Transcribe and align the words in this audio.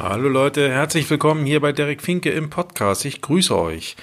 Hallo 0.00 0.28
Leute, 0.28 0.70
herzlich 0.70 1.10
willkommen 1.10 1.44
hier 1.44 1.58
bei 1.58 1.72
Derek 1.72 2.00
Finke 2.02 2.30
im 2.30 2.50
Podcast. 2.50 3.04
Ich 3.04 3.20
grüße 3.20 3.58
euch. 3.58 3.96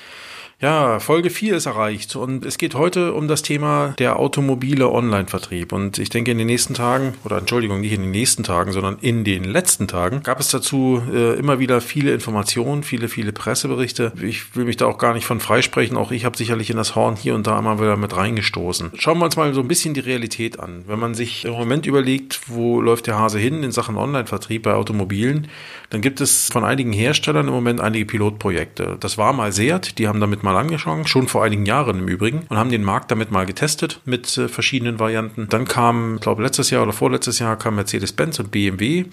Ja, 0.61 0.99
Folge 1.01 1.31
4 1.31 1.57
ist 1.57 1.65
erreicht 1.65 2.15
und 2.15 2.45
es 2.45 2.57
geht 2.57 2.75
heute 2.75 3.11
um 3.11 3.27
das 3.27 3.41
Thema 3.41 3.93
der 3.99 4.17
automobile 4.17 4.89
Online-Vertrieb. 4.89 5.73
Und 5.73 5.99
ich 5.99 6.09
denke, 6.09 6.31
in 6.31 6.37
den 6.37 6.47
nächsten 6.47 6.73
Tagen, 6.73 7.13
oder 7.25 7.39
Entschuldigung, 7.39 7.81
nicht 7.81 7.91
in 7.91 8.03
den 8.03 8.11
nächsten 8.11 8.43
Tagen, 8.43 8.71
sondern 8.71 8.97
in 9.01 9.25
den 9.25 9.43
letzten 9.43 9.89
Tagen, 9.89 10.23
gab 10.23 10.39
es 10.39 10.47
dazu 10.47 11.03
äh, 11.13 11.37
immer 11.37 11.59
wieder 11.59 11.81
viele 11.81 12.13
Informationen, 12.13 12.83
viele, 12.83 13.09
viele 13.09 13.33
Presseberichte. 13.33 14.13
Ich 14.21 14.55
will 14.55 14.63
mich 14.63 14.77
da 14.77 14.85
auch 14.85 14.97
gar 14.97 15.13
nicht 15.13 15.25
von 15.25 15.41
freisprechen. 15.41 15.97
Auch 15.97 16.11
ich 16.11 16.23
habe 16.23 16.37
sicherlich 16.37 16.69
in 16.69 16.77
das 16.77 16.95
Horn 16.95 17.17
hier 17.17 17.35
und 17.35 17.45
da 17.47 17.59
immer 17.59 17.81
wieder 17.81 17.97
mit 17.97 18.15
reingestoßen. 18.15 18.91
Schauen 18.95 19.19
wir 19.19 19.25
uns 19.25 19.35
mal 19.35 19.53
so 19.53 19.59
ein 19.59 19.67
bisschen 19.67 19.93
die 19.93 19.99
Realität 19.99 20.61
an. 20.61 20.85
Wenn 20.87 20.99
man 20.99 21.15
sich 21.15 21.43
im 21.43 21.51
Moment 21.51 21.85
überlegt, 21.85 22.39
wo 22.47 22.79
läuft 22.79 23.07
der 23.07 23.19
Hase 23.19 23.39
hin 23.39 23.61
in 23.61 23.73
Sachen 23.73 23.97
Online-Vertrieb 23.97 24.63
bei 24.63 24.75
Automobilen, 24.75 25.49
dann 25.89 25.99
gibt 25.99 26.21
es 26.21 26.47
von 26.49 26.63
einigen 26.63 26.93
Herstellern 26.93 27.49
im 27.49 27.53
Moment 27.53 27.81
einige 27.81 28.05
Pilotprojekte. 28.05 28.95
Das 29.01 29.17
war 29.17 29.33
mal 29.33 29.51
Seat, 29.51 29.99
die 29.99 30.07
haben 30.07 30.21
damit 30.21 30.44
mal 30.45 30.55
angeschaut, 30.55 31.09
schon 31.09 31.27
vor 31.27 31.43
einigen 31.43 31.65
Jahren 31.65 31.99
im 31.99 32.07
Übrigen, 32.07 32.45
und 32.47 32.57
haben 32.57 32.69
den 32.69 32.83
Markt 32.83 33.11
damit 33.11 33.31
mal 33.31 33.45
getestet 33.45 33.99
mit 34.05 34.37
äh, 34.37 34.47
verschiedenen 34.47 34.99
Varianten. 34.99 35.47
Dann 35.49 35.65
kam, 35.65 36.15
ich 36.15 36.21
glaube, 36.21 36.41
letztes 36.41 36.69
Jahr 36.69 36.83
oder 36.83 36.93
vorletztes 36.93 37.39
Jahr 37.39 37.57
kam 37.57 37.75
Mercedes-Benz 37.75 38.39
und 38.39 38.51
BMW. 38.51 39.05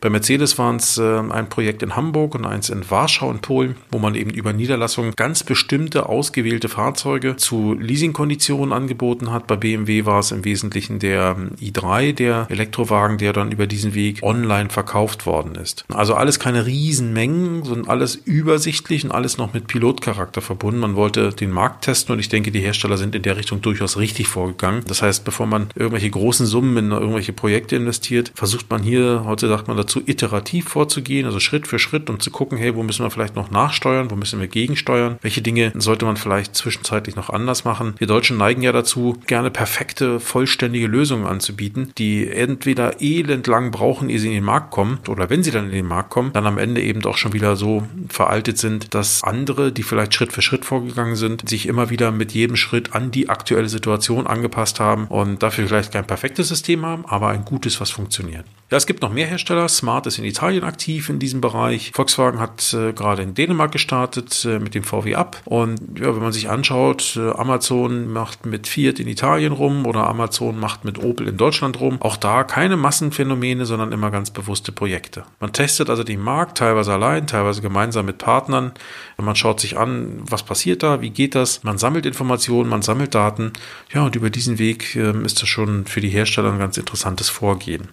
Bei 0.00 0.10
Mercedes 0.10 0.58
waren 0.58 0.76
es 0.76 0.98
äh, 0.98 1.20
ein 1.30 1.48
Projekt 1.48 1.82
in 1.82 1.94
Hamburg 1.94 2.34
und 2.34 2.44
eins 2.44 2.70
in 2.70 2.90
Warschau 2.90 3.30
in 3.30 3.38
Polen, 3.38 3.76
wo 3.90 3.98
man 3.98 4.14
eben 4.16 4.30
über 4.30 4.52
Niederlassungen 4.52 5.12
ganz 5.14 5.44
bestimmte 5.44 6.08
ausgewählte 6.08 6.68
Fahrzeuge 6.68 7.36
zu 7.36 7.74
Leasingkonditionen 7.74 8.72
angeboten 8.72 9.30
hat. 9.30 9.46
Bei 9.46 9.56
BMW 9.56 10.04
war 10.06 10.20
es 10.20 10.32
im 10.32 10.44
Wesentlichen 10.44 10.98
der 10.98 11.36
ähm, 11.38 11.50
i3, 11.60 12.12
der 12.12 12.46
Elektrowagen, 12.50 13.18
der 13.18 13.32
dann 13.32 13.52
über 13.52 13.66
diesen 13.66 13.94
Weg 13.94 14.22
online 14.22 14.70
verkauft 14.70 15.26
worden 15.26 15.54
ist. 15.54 15.84
Also 15.92 16.14
alles 16.14 16.38
keine 16.38 16.66
Riesenmengen, 16.66 17.64
sondern 17.64 17.88
alles 17.88 18.16
übersichtlich 18.16 19.04
und 19.04 19.12
alles 19.12 19.38
noch 19.38 19.52
mit 19.52 19.66
Pilotcharakter 19.66 20.40
verbunden. 20.40 20.77
Man 20.78 20.96
wollte 20.96 21.30
den 21.30 21.50
Markt 21.50 21.84
testen 21.84 22.12
und 22.12 22.18
ich 22.18 22.28
denke, 22.28 22.50
die 22.50 22.60
Hersteller 22.60 22.96
sind 22.96 23.14
in 23.14 23.22
der 23.22 23.36
Richtung 23.36 23.60
durchaus 23.60 23.96
richtig 23.96 24.28
vorgegangen. 24.28 24.82
Das 24.86 25.02
heißt, 25.02 25.24
bevor 25.24 25.46
man 25.46 25.68
irgendwelche 25.74 26.10
großen 26.10 26.46
Summen 26.46 26.76
in 26.76 26.90
irgendwelche 26.90 27.32
Projekte 27.32 27.76
investiert, 27.76 28.32
versucht 28.34 28.70
man 28.70 28.82
hier, 28.82 29.22
heute 29.24 29.48
sagt 29.48 29.68
man 29.68 29.76
dazu, 29.76 30.02
iterativ 30.04 30.68
vorzugehen, 30.68 31.26
also 31.26 31.40
Schritt 31.40 31.66
für 31.66 31.78
Schritt 31.78 32.10
und 32.10 32.22
zu 32.22 32.30
gucken, 32.30 32.58
hey, 32.58 32.74
wo 32.74 32.82
müssen 32.82 33.04
wir 33.04 33.10
vielleicht 33.10 33.36
noch 33.36 33.50
nachsteuern, 33.50 34.10
wo 34.10 34.16
müssen 34.16 34.40
wir 34.40 34.48
gegensteuern, 34.48 35.18
welche 35.22 35.42
Dinge 35.42 35.72
sollte 35.76 36.04
man 36.04 36.16
vielleicht 36.16 36.54
zwischenzeitlich 36.56 37.16
noch 37.16 37.30
anders 37.30 37.64
machen. 37.64 37.94
Wir 37.98 38.06
Deutschen 38.06 38.36
neigen 38.36 38.62
ja 38.62 38.72
dazu, 38.72 39.18
gerne 39.26 39.50
perfekte, 39.50 40.20
vollständige 40.20 40.86
Lösungen 40.86 41.26
anzubieten, 41.26 41.92
die 41.98 42.28
entweder 42.28 43.00
elendlang 43.00 43.70
brauchen, 43.70 44.08
ehe 44.10 44.18
sie 44.18 44.28
in 44.28 44.34
den 44.34 44.44
Markt 44.44 44.70
kommen, 44.70 44.98
oder 45.08 45.30
wenn 45.30 45.42
sie 45.42 45.50
dann 45.50 45.66
in 45.66 45.72
den 45.72 45.86
Markt 45.86 46.10
kommen, 46.10 46.32
dann 46.32 46.46
am 46.46 46.58
Ende 46.58 46.82
eben 46.82 47.00
doch 47.00 47.16
schon 47.16 47.32
wieder 47.32 47.56
so 47.56 47.86
veraltet 48.08 48.58
sind, 48.58 48.94
dass 48.94 49.22
andere, 49.24 49.72
die 49.72 49.82
vielleicht 49.82 50.14
Schritt 50.14 50.32
für 50.32 50.42
Schritt 50.42 50.64
vorgegangen 50.68 51.16
sind, 51.16 51.48
sich 51.48 51.66
immer 51.66 51.90
wieder 51.90 52.12
mit 52.12 52.32
jedem 52.32 52.56
Schritt 52.56 52.94
an 52.94 53.10
die 53.10 53.28
aktuelle 53.28 53.68
Situation 53.68 54.26
angepasst 54.26 54.80
haben 54.80 55.06
und 55.06 55.42
dafür 55.42 55.66
vielleicht 55.66 55.92
kein 55.92 56.06
perfektes 56.06 56.48
System 56.48 56.84
haben, 56.86 57.04
aber 57.06 57.28
ein 57.28 57.44
gutes, 57.44 57.80
was 57.80 57.90
funktioniert. 57.90 58.44
Ja, 58.70 58.76
es 58.76 58.86
gibt 58.86 59.00
noch 59.00 59.10
mehr 59.10 59.26
Hersteller. 59.26 59.66
Smart 59.68 60.06
ist 60.06 60.18
in 60.18 60.26
Italien 60.26 60.62
aktiv 60.62 61.08
in 61.08 61.18
diesem 61.18 61.40
Bereich. 61.40 61.92
Volkswagen 61.94 62.38
hat 62.38 62.74
äh, 62.74 62.92
gerade 62.92 63.22
in 63.22 63.32
Dänemark 63.32 63.72
gestartet 63.72 64.44
äh, 64.44 64.58
mit 64.58 64.74
dem 64.74 64.84
VW 64.84 65.14
Up. 65.14 65.40
Und 65.46 65.98
ja, 65.98 66.14
wenn 66.14 66.22
man 66.22 66.32
sich 66.32 66.50
anschaut, 66.50 67.16
äh, 67.16 67.30
Amazon 67.30 68.12
macht 68.12 68.44
mit 68.44 68.66
Fiat 68.66 69.00
in 69.00 69.08
Italien 69.08 69.52
rum 69.52 69.86
oder 69.86 70.06
Amazon 70.06 70.60
macht 70.60 70.84
mit 70.84 71.02
Opel 71.02 71.28
in 71.28 71.38
Deutschland 71.38 71.80
rum. 71.80 71.96
Auch 72.00 72.18
da 72.18 72.44
keine 72.44 72.76
Massenphänomene, 72.76 73.64
sondern 73.64 73.90
immer 73.90 74.10
ganz 74.10 74.30
bewusste 74.30 74.70
Projekte. 74.70 75.24
Man 75.40 75.54
testet 75.54 75.88
also 75.88 76.04
den 76.04 76.20
Markt, 76.20 76.58
teilweise 76.58 76.92
allein, 76.92 77.26
teilweise 77.26 77.62
gemeinsam 77.62 78.04
mit 78.04 78.18
Partnern. 78.18 78.72
Man 79.16 79.34
schaut 79.34 79.60
sich 79.60 79.78
an, 79.78 80.20
was 80.28 80.42
passiert 80.42 80.57
da, 80.82 81.00
wie 81.00 81.10
geht 81.10 81.34
das. 81.34 81.62
Man 81.64 81.78
sammelt 81.78 82.06
Informationen, 82.06 82.68
man 82.68 82.82
sammelt 82.82 83.14
Daten. 83.14 83.52
Ja, 83.92 84.04
und 84.04 84.16
über 84.16 84.30
diesen 84.30 84.58
Weg 84.58 84.96
ähm, 84.96 85.24
ist 85.24 85.40
das 85.42 85.48
schon 85.48 85.86
für 85.86 86.00
die 86.00 86.08
Hersteller 86.08 86.52
ein 86.52 86.58
ganz 86.58 86.76
interessantes 86.76 87.28
Vorgehen. 87.28 87.88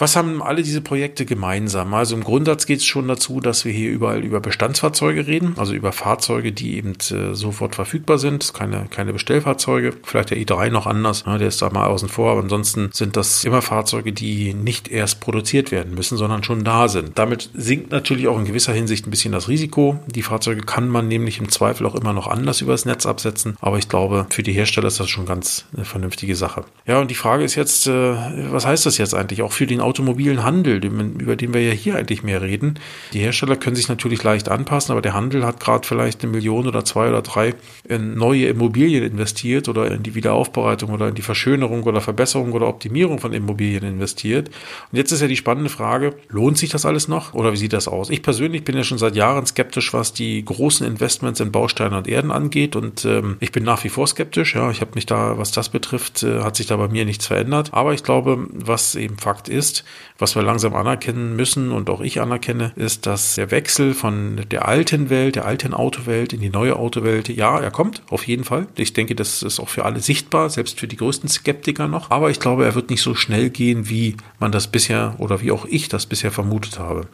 Was 0.00 0.16
haben 0.16 0.42
alle 0.42 0.62
diese 0.62 0.80
Projekte 0.80 1.26
gemeinsam? 1.26 1.92
Also 1.92 2.16
im 2.16 2.24
Grundsatz 2.24 2.64
geht 2.64 2.78
es 2.78 2.86
schon 2.86 3.06
dazu, 3.06 3.38
dass 3.38 3.66
wir 3.66 3.72
hier 3.72 3.90
überall 3.90 4.24
über 4.24 4.40
Bestandsfahrzeuge 4.40 5.26
reden, 5.26 5.52
also 5.58 5.74
über 5.74 5.92
Fahrzeuge, 5.92 6.52
die 6.52 6.76
eben 6.78 6.94
äh, 7.10 7.34
sofort 7.34 7.74
verfügbar 7.74 8.16
sind, 8.16 8.54
keine, 8.54 8.86
keine 8.88 9.12
Bestellfahrzeuge. 9.12 9.92
Vielleicht 10.02 10.30
der 10.30 10.38
i3 10.38 10.70
noch 10.70 10.86
anders, 10.86 11.26
ne, 11.26 11.36
der 11.36 11.48
ist 11.48 11.60
da 11.60 11.68
mal 11.68 11.86
außen 11.86 12.08
vor, 12.08 12.30
aber 12.32 12.40
ansonsten 12.40 12.88
sind 12.94 13.18
das 13.18 13.44
immer 13.44 13.60
Fahrzeuge, 13.60 14.14
die 14.14 14.54
nicht 14.54 14.88
erst 14.88 15.20
produziert 15.20 15.70
werden 15.70 15.94
müssen, 15.94 16.16
sondern 16.16 16.44
schon 16.44 16.64
da 16.64 16.88
sind. 16.88 17.18
Damit 17.18 17.50
sinkt 17.52 17.90
natürlich 17.90 18.26
auch 18.26 18.38
in 18.38 18.46
gewisser 18.46 18.72
Hinsicht 18.72 19.06
ein 19.06 19.10
bisschen 19.10 19.32
das 19.32 19.48
Risiko. 19.48 20.00
Die 20.06 20.22
Fahrzeuge 20.22 20.62
kann 20.62 20.88
man 20.88 21.08
nämlich 21.08 21.40
im 21.40 21.50
Zweifel 21.50 21.84
auch 21.84 21.94
immer 21.94 22.14
noch 22.14 22.26
anders 22.26 22.62
übers 22.62 22.86
Netz 22.86 23.04
absetzen, 23.04 23.58
aber 23.60 23.76
ich 23.76 23.90
glaube, 23.90 24.24
für 24.30 24.42
die 24.42 24.52
Hersteller 24.52 24.88
ist 24.88 24.98
das 24.98 25.10
schon 25.10 25.26
ganz 25.26 25.66
eine 25.76 25.84
vernünftige 25.84 26.36
Sache. 26.36 26.64
Ja, 26.86 27.00
und 27.02 27.10
die 27.10 27.14
Frage 27.14 27.44
ist 27.44 27.54
jetzt, 27.54 27.86
äh, 27.86 28.14
was 28.50 28.64
heißt 28.64 28.86
das 28.86 28.96
jetzt 28.96 29.14
eigentlich 29.14 29.42
auch 29.42 29.52
für 29.52 29.66
den 29.66 29.89
automobilen 29.90 30.44
Handel, 30.44 30.82
über 30.84 31.36
den 31.36 31.52
wir 31.52 31.62
ja 31.62 31.72
hier 31.72 31.96
eigentlich 31.96 32.22
mehr 32.22 32.40
reden. 32.40 32.78
Die 33.12 33.18
Hersteller 33.18 33.56
können 33.56 33.76
sich 33.76 33.88
natürlich 33.88 34.22
leicht 34.22 34.48
anpassen, 34.48 34.92
aber 34.92 35.02
der 35.02 35.14
Handel 35.14 35.44
hat 35.44 35.60
gerade 35.60 35.86
vielleicht 35.86 36.22
eine 36.22 36.32
Million 36.32 36.66
oder 36.66 36.84
zwei 36.84 37.08
oder 37.08 37.22
drei 37.22 37.54
in 37.88 38.14
neue 38.14 38.46
Immobilien 38.46 39.04
investiert 39.04 39.68
oder 39.68 39.90
in 39.90 40.02
die 40.02 40.14
Wiederaufbereitung 40.14 40.90
oder 40.90 41.08
in 41.08 41.14
die 41.14 41.22
Verschönerung 41.22 41.82
oder 41.82 42.00
Verbesserung 42.00 42.52
oder 42.52 42.68
Optimierung 42.68 43.18
von 43.18 43.32
Immobilien 43.32 43.82
investiert. 43.82 44.48
Und 44.92 44.96
jetzt 44.96 45.10
ist 45.10 45.20
ja 45.20 45.26
die 45.26 45.36
spannende 45.36 45.70
Frage, 45.70 46.14
lohnt 46.28 46.56
sich 46.56 46.70
das 46.70 46.86
alles 46.86 47.08
noch 47.08 47.34
oder 47.34 47.52
wie 47.52 47.56
sieht 47.56 47.72
das 47.72 47.88
aus? 47.88 48.10
Ich 48.10 48.22
persönlich 48.22 48.64
bin 48.64 48.76
ja 48.76 48.84
schon 48.84 48.98
seit 48.98 49.16
Jahren 49.16 49.44
skeptisch, 49.44 49.92
was 49.92 50.12
die 50.12 50.44
großen 50.44 50.86
Investments 50.86 51.40
in 51.40 51.50
Bausteine 51.50 51.98
und 51.98 52.06
Erden 52.06 52.30
angeht 52.30 52.76
und 52.76 53.04
ähm, 53.04 53.36
ich 53.40 53.50
bin 53.50 53.64
nach 53.64 53.82
wie 53.82 53.88
vor 53.88 54.06
skeptisch. 54.06 54.54
Ja, 54.54 54.70
ich 54.70 54.80
habe 54.80 54.92
mich 54.94 55.06
da, 55.06 55.36
was 55.36 55.50
das 55.50 55.68
betrifft, 55.68 56.22
äh, 56.22 56.40
hat 56.40 56.56
sich 56.56 56.66
da 56.66 56.76
bei 56.76 56.88
mir 56.88 57.04
nichts 57.04 57.26
verändert. 57.26 57.70
Aber 57.72 57.92
ich 57.92 58.02
glaube, 58.04 58.46
was 58.52 58.94
eben 58.94 59.18
Fakt 59.18 59.48
ist, 59.48 59.79
was 60.18 60.34
wir 60.34 60.42
langsam 60.42 60.74
anerkennen 60.74 61.34
müssen 61.36 61.72
und 61.72 61.88
auch 61.90 62.00
ich 62.00 62.20
anerkenne, 62.20 62.72
ist, 62.76 63.06
dass 63.06 63.36
der 63.36 63.50
Wechsel 63.50 63.94
von 63.94 64.42
der 64.50 64.68
alten 64.68 65.10
Welt, 65.10 65.36
der 65.36 65.46
alten 65.46 65.74
Autowelt 65.74 66.32
in 66.32 66.40
die 66.40 66.50
neue 66.50 66.76
Autowelt, 66.76 67.28
ja, 67.28 67.58
er 67.58 67.70
kommt, 67.70 68.02
auf 68.10 68.26
jeden 68.26 68.44
Fall. 68.44 68.66
Ich 68.76 68.92
denke, 68.92 69.14
das 69.14 69.42
ist 69.42 69.60
auch 69.60 69.68
für 69.68 69.84
alle 69.84 70.00
sichtbar, 70.00 70.50
selbst 70.50 70.78
für 70.78 70.88
die 70.88 70.96
größten 70.96 71.28
Skeptiker 71.28 71.88
noch. 71.88 72.10
Aber 72.10 72.30
ich 72.30 72.40
glaube, 72.40 72.64
er 72.64 72.74
wird 72.74 72.90
nicht 72.90 73.02
so 73.02 73.14
schnell 73.14 73.50
gehen, 73.50 73.88
wie 73.88 74.16
man 74.38 74.52
das 74.52 74.66
bisher 74.66 75.14
oder 75.18 75.40
wie 75.40 75.52
auch 75.52 75.64
ich 75.66 75.88
das 75.88 76.06
bisher 76.06 76.30
vermutet 76.30 76.78
habe. 76.78 77.06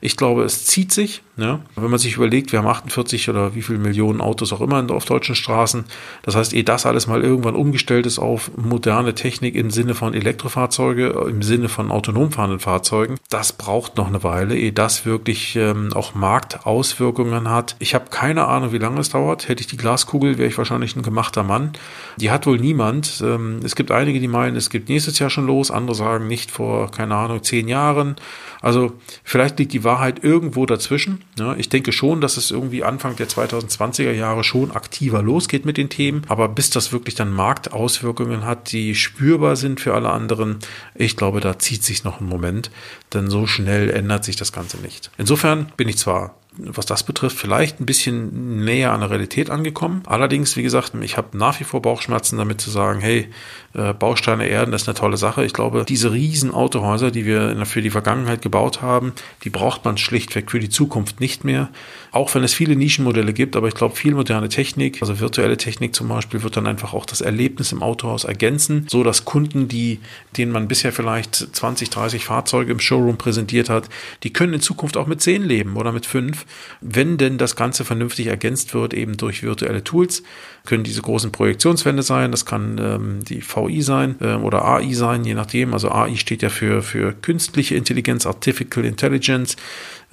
Ich 0.00 0.16
glaube, 0.16 0.44
es 0.44 0.66
zieht 0.66 0.92
sich, 0.92 1.22
ja, 1.36 1.60
wenn 1.74 1.90
man 1.90 1.98
sich 1.98 2.16
überlegt, 2.16 2.52
wir 2.52 2.60
haben 2.60 2.68
48 2.68 3.28
oder 3.28 3.54
wie 3.54 3.62
viele 3.62 3.78
Millionen 3.78 4.20
Autos 4.20 4.52
auch 4.52 4.60
immer 4.60 4.84
auf 4.90 5.04
deutschen 5.04 5.34
Straßen. 5.34 5.84
Das 6.22 6.36
heißt, 6.36 6.52
ehe 6.52 6.64
das 6.64 6.86
alles 6.86 7.06
mal 7.06 7.22
irgendwann 7.22 7.56
umgestellt 7.56 8.06
ist 8.06 8.18
auf 8.18 8.50
moderne 8.56 9.14
Technik 9.14 9.54
im 9.54 9.70
Sinne 9.70 9.94
von 9.94 10.14
Elektrofahrzeuge, 10.14 11.26
im 11.28 11.42
Sinne 11.42 11.68
von 11.68 11.90
autonom 12.04 12.30
fahrenden 12.32 12.60
Fahrzeugen. 12.60 13.16
Das 13.30 13.52
braucht 13.52 13.96
noch 13.96 14.08
eine 14.08 14.22
Weile, 14.22 14.56
ehe 14.56 14.72
das 14.72 15.06
wirklich 15.06 15.56
ähm, 15.56 15.92
auch 15.94 16.14
Marktauswirkungen 16.14 17.48
hat. 17.48 17.76
Ich 17.78 17.94
habe 17.94 18.10
keine 18.10 18.46
Ahnung, 18.46 18.72
wie 18.72 18.78
lange 18.78 19.00
es 19.00 19.08
dauert. 19.08 19.48
Hätte 19.48 19.62
ich 19.62 19.66
die 19.66 19.78
Glaskugel, 19.78 20.36
wäre 20.36 20.48
ich 20.48 20.58
wahrscheinlich 20.58 20.96
ein 20.96 21.02
gemachter 21.02 21.42
Mann. 21.42 21.72
Die 22.16 22.30
hat 22.30 22.46
wohl 22.46 22.58
niemand. 22.58 23.22
Ähm, 23.24 23.60
es 23.64 23.74
gibt 23.74 23.90
einige, 23.90 24.20
die 24.20 24.28
meinen, 24.28 24.56
es 24.56 24.68
gibt 24.68 24.88
nächstes 24.90 25.18
Jahr 25.18 25.30
schon 25.30 25.46
los. 25.46 25.70
Andere 25.70 25.94
sagen 25.94 26.28
nicht 26.28 26.50
vor, 26.50 26.90
keine 26.90 27.14
Ahnung, 27.16 27.42
zehn 27.42 27.68
Jahren. 27.68 28.16
Also 28.60 28.94
vielleicht 29.22 29.58
liegt 29.58 29.74
die 29.74 29.84
Wahrheit 29.84 30.24
irgendwo 30.24 30.64
dazwischen. 30.64 31.22
Ja, 31.38 31.54
ich 31.54 31.68
denke 31.68 31.92
schon, 31.92 32.22
dass 32.22 32.38
es 32.38 32.50
irgendwie 32.50 32.82
Anfang 32.82 33.14
der 33.16 33.28
2020er 33.28 34.12
Jahre 34.12 34.42
schon 34.42 34.70
aktiver 34.70 35.22
losgeht 35.22 35.66
mit 35.66 35.76
den 35.76 35.90
Themen. 35.90 36.22
Aber 36.28 36.48
bis 36.48 36.70
das 36.70 36.90
wirklich 36.90 37.14
dann 37.14 37.30
Marktauswirkungen 37.30 38.46
hat, 38.46 38.72
die 38.72 38.94
spürbar 38.94 39.56
sind 39.56 39.80
für 39.80 39.92
alle 39.92 40.10
anderen, 40.10 40.60
ich 40.94 41.16
glaube, 41.16 41.40
da 41.40 41.58
zieht 41.58 41.82
sich 41.84 41.93
noch 42.02 42.20
ein 42.20 42.26
Moment. 42.26 42.72
Denn 43.12 43.30
so 43.30 43.46
schnell 43.46 43.90
ändert 43.90 44.24
sich 44.24 44.34
das 44.34 44.52
Ganze 44.52 44.78
nicht. 44.78 45.12
Insofern 45.18 45.70
bin 45.76 45.88
ich 45.88 45.98
zwar 45.98 46.34
was 46.56 46.86
das 46.86 47.02
betrifft, 47.02 47.36
vielleicht 47.36 47.80
ein 47.80 47.86
bisschen 47.86 48.64
näher 48.64 48.92
an 48.92 49.00
der 49.00 49.10
Realität 49.10 49.50
angekommen. 49.50 50.02
Allerdings, 50.06 50.56
wie 50.56 50.62
gesagt, 50.62 50.92
ich 51.00 51.16
habe 51.16 51.36
nach 51.36 51.58
wie 51.60 51.64
vor 51.64 51.82
Bauchschmerzen 51.82 52.38
damit 52.38 52.60
zu 52.60 52.70
sagen, 52.70 53.00
hey, 53.00 53.28
äh, 53.74 53.92
Bausteine 53.92 54.46
erden, 54.46 54.70
das 54.70 54.82
ist 54.82 54.88
eine 54.88 54.96
tolle 54.96 55.16
Sache. 55.16 55.44
Ich 55.44 55.52
glaube, 55.52 55.84
diese 55.86 56.12
riesen 56.12 56.52
Autohäuser, 56.52 57.10
die 57.10 57.26
wir 57.26 57.64
für 57.66 57.82
die 57.82 57.90
Vergangenheit 57.90 58.40
gebaut 58.40 58.82
haben, 58.82 59.12
die 59.42 59.50
braucht 59.50 59.84
man 59.84 59.98
schlichtweg 59.98 60.50
für 60.50 60.60
die 60.60 60.68
Zukunft 60.68 61.20
nicht 61.20 61.44
mehr. 61.44 61.70
Auch 62.12 62.32
wenn 62.34 62.44
es 62.44 62.54
viele 62.54 62.76
Nischenmodelle 62.76 63.32
gibt, 63.32 63.56
aber 63.56 63.66
ich 63.66 63.74
glaube, 63.74 63.96
viel 63.96 64.14
moderne 64.14 64.48
Technik, 64.48 65.02
also 65.02 65.18
virtuelle 65.18 65.56
Technik 65.56 65.94
zum 65.94 66.06
Beispiel, 66.06 66.44
wird 66.44 66.56
dann 66.56 66.68
einfach 66.68 66.94
auch 66.94 67.06
das 67.06 67.20
Erlebnis 67.20 67.72
im 67.72 67.82
Autohaus 67.82 68.22
ergänzen, 68.22 68.86
so 68.88 69.02
dass 69.02 69.24
Kunden, 69.24 69.66
die, 69.66 69.98
denen 70.36 70.52
man 70.52 70.68
bisher 70.68 70.92
vielleicht 70.92 71.34
20, 71.34 71.90
30 71.90 72.24
Fahrzeuge 72.24 72.70
im 72.70 72.78
Showroom 72.78 73.18
präsentiert 73.18 73.68
hat, 73.68 73.88
die 74.22 74.32
können 74.32 74.54
in 74.54 74.60
Zukunft 74.60 74.96
auch 74.96 75.08
mit 75.08 75.20
10 75.20 75.42
leben 75.42 75.76
oder 75.76 75.90
mit 75.90 76.06
5, 76.06 76.43
wenn 76.80 77.16
denn 77.16 77.38
das 77.38 77.56
Ganze 77.56 77.84
vernünftig 77.84 78.26
ergänzt 78.26 78.74
wird, 78.74 78.94
eben 78.94 79.16
durch 79.16 79.42
virtuelle 79.42 79.84
Tools. 79.84 80.22
Können 80.66 80.84
diese 80.84 81.02
großen 81.02 81.30
Projektionswände 81.30 82.02
sein, 82.02 82.30
das 82.30 82.46
kann 82.46 82.78
ähm, 82.78 83.24
die 83.24 83.42
VI 83.42 83.82
sein 83.82 84.16
äh, 84.20 84.34
oder 84.34 84.64
AI 84.64 84.94
sein, 84.94 85.24
je 85.24 85.34
nachdem. 85.34 85.74
Also 85.74 85.90
AI 85.90 86.16
steht 86.16 86.42
ja 86.42 86.48
für, 86.48 86.82
für 86.82 87.12
künstliche 87.12 87.74
Intelligenz, 87.74 88.26
Artificial 88.26 88.86
Intelligence. 88.86 89.56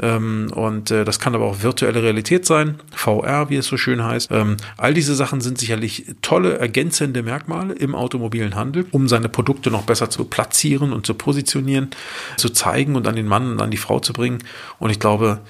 Ähm, 0.02 0.52
und 0.54 0.92
äh, 0.92 1.06
das 1.06 1.20
kann 1.20 1.36
aber 1.36 1.46
auch 1.46 1.62
virtuelle 1.62 2.02
Realität 2.02 2.46
sein, 2.46 2.80
VR, 2.92 3.50
wie 3.50 3.58
es 3.58 3.68
so 3.68 3.78
schön 3.78 4.04
heißt. 4.04 4.30
Ähm, 4.32 4.58
all 4.78 4.94
diese 4.94 5.16
Sachen 5.16 5.42
sind 5.42 5.58
sicherlich 5.58 6.06
tolle 6.22 6.58
ergänzende 6.58 7.24
Merkmale 7.24 7.74
im 7.74 7.94
automobilen 7.94 8.56
Handel, 8.56 8.86
um 8.92 9.08
seine 9.08 9.30
Produkte 9.30 9.70
noch 9.70 9.84
besser 9.84 10.10
zu 10.10 10.26
platzieren 10.26 10.92
und 10.92 11.06
zu 11.06 11.14
positionieren, 11.14 11.92
zu 12.38 12.50
zeigen 12.50 12.96
und 12.96 13.08
an 13.08 13.16
den 13.16 13.28
Mann 13.28 13.52
und 13.52 13.62
an 13.62 13.72
die 13.72 13.78
Frau 13.78 14.00
zu 14.00 14.12
bringen. 14.14 14.40
Und 14.80 14.90
ich 14.90 15.00
glaube, 15.00 15.42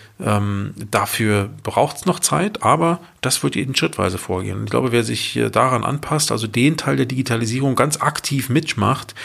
dafür 0.75 1.49
braucht 1.63 1.97
es 1.97 2.05
noch 2.05 2.19
Zeit, 2.19 2.63
aber 2.63 2.99
das 3.21 3.43
wird 3.43 3.55
eben 3.55 3.75
schrittweise 3.75 4.17
vorgehen. 4.17 4.63
Ich 4.63 4.69
glaube, 4.69 4.91
wer 4.91 5.03
sich 5.03 5.39
daran 5.51 5.83
anpasst, 5.83 6.31
also 6.31 6.47
den 6.47 6.77
Teil 6.77 6.95
der 6.95 7.05
Digitalisierung 7.05 7.75
ganz 7.75 8.01
aktiv 8.01 8.49
mitmacht, 8.49 9.15